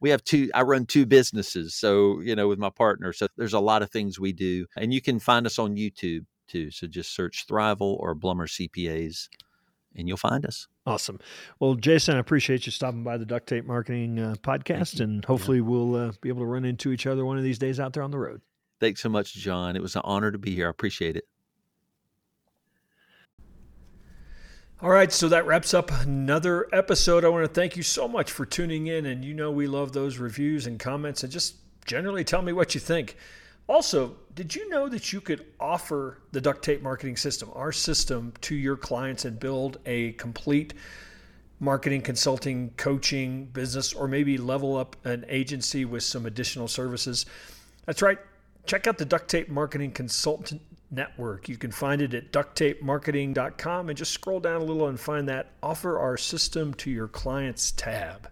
we 0.00 0.10
have 0.10 0.24
two, 0.24 0.50
I 0.52 0.62
run 0.62 0.86
two 0.86 1.06
businesses. 1.06 1.74
So, 1.74 2.20
you 2.20 2.34
know, 2.34 2.48
with 2.48 2.58
my 2.58 2.70
partner. 2.70 3.12
So, 3.12 3.28
there's 3.36 3.52
a 3.52 3.60
lot 3.60 3.82
of 3.82 3.90
things 3.90 4.18
we 4.18 4.32
do. 4.32 4.66
And 4.76 4.92
you 4.92 5.00
can 5.00 5.18
find 5.18 5.46
us 5.46 5.58
on 5.58 5.76
YouTube 5.76 6.26
too. 6.48 6.70
So, 6.70 6.86
just 6.86 7.14
search 7.14 7.46
Thriveal 7.46 7.96
or 7.98 8.14
Blumer 8.14 8.48
CPAs 8.48 9.28
and 9.94 10.08
you'll 10.08 10.16
find 10.16 10.44
us. 10.44 10.68
Awesome. 10.84 11.20
Well, 11.60 11.74
Jason, 11.76 12.16
I 12.16 12.18
appreciate 12.18 12.66
you 12.66 12.72
stopping 12.72 13.04
by 13.04 13.16
the 13.16 13.24
Duct 13.24 13.48
Tape 13.48 13.64
Marketing 13.64 14.18
uh, 14.18 14.34
podcast, 14.42 15.00
and 15.00 15.24
hopefully 15.24 15.58
yeah. 15.58 15.64
we'll 15.64 15.94
uh, 15.94 16.12
be 16.20 16.28
able 16.28 16.40
to 16.40 16.46
run 16.46 16.64
into 16.64 16.90
each 16.90 17.06
other 17.06 17.24
one 17.24 17.38
of 17.38 17.44
these 17.44 17.58
days 17.58 17.78
out 17.78 17.92
there 17.92 18.02
on 18.02 18.10
the 18.10 18.18
road. 18.18 18.40
Thanks 18.80 19.00
so 19.00 19.08
much, 19.08 19.32
John. 19.34 19.76
It 19.76 19.82
was 19.82 19.94
an 19.94 20.02
honor 20.04 20.32
to 20.32 20.38
be 20.38 20.56
here. 20.56 20.66
I 20.66 20.70
appreciate 20.70 21.16
it. 21.16 21.28
All 24.80 24.90
right, 24.90 25.12
so 25.12 25.28
that 25.28 25.46
wraps 25.46 25.74
up 25.74 25.92
another 25.92 26.66
episode. 26.72 27.24
I 27.24 27.28
want 27.28 27.44
to 27.46 27.52
thank 27.52 27.76
you 27.76 27.84
so 27.84 28.08
much 28.08 28.32
for 28.32 28.44
tuning 28.44 28.88
in, 28.88 29.06
and 29.06 29.24
you 29.24 29.34
know 29.34 29.52
we 29.52 29.68
love 29.68 29.92
those 29.92 30.18
reviews 30.18 30.66
and 30.66 30.80
comments, 30.80 31.22
and 31.22 31.32
just 31.32 31.54
generally 31.86 32.24
tell 32.24 32.42
me 32.42 32.52
what 32.52 32.74
you 32.74 32.80
think. 32.80 33.16
Also, 33.72 34.14
did 34.34 34.54
you 34.54 34.68
know 34.68 34.86
that 34.86 35.14
you 35.14 35.20
could 35.22 35.46
offer 35.58 36.18
the 36.32 36.42
duct 36.42 36.62
tape 36.62 36.82
marketing 36.82 37.16
system, 37.16 37.50
our 37.54 37.72
system, 37.72 38.30
to 38.42 38.54
your 38.54 38.76
clients 38.76 39.24
and 39.24 39.40
build 39.40 39.78
a 39.86 40.12
complete 40.12 40.74
marketing, 41.58 42.02
consulting, 42.02 42.68
coaching 42.76 43.46
business, 43.46 43.94
or 43.94 44.06
maybe 44.06 44.36
level 44.36 44.76
up 44.76 44.94
an 45.06 45.24
agency 45.26 45.86
with 45.86 46.02
some 46.02 46.26
additional 46.26 46.68
services? 46.68 47.24
That's 47.86 48.02
right. 48.02 48.18
Check 48.66 48.86
out 48.86 48.98
the 48.98 49.06
Duct 49.06 49.26
Tape 49.30 49.48
Marketing 49.48 49.90
Consultant 49.90 50.60
Network. 50.90 51.48
You 51.48 51.56
can 51.56 51.72
find 51.72 52.02
it 52.02 52.12
at 52.12 52.30
ducttapemarketing.com 52.30 53.88
and 53.88 53.96
just 53.96 54.12
scroll 54.12 54.38
down 54.38 54.60
a 54.60 54.64
little 54.64 54.88
and 54.88 55.00
find 55.00 55.26
that 55.30 55.52
Offer 55.62 55.98
Our 55.98 56.18
System 56.18 56.74
to 56.74 56.90
Your 56.90 57.08
Clients 57.08 57.70
tab. 57.70 58.28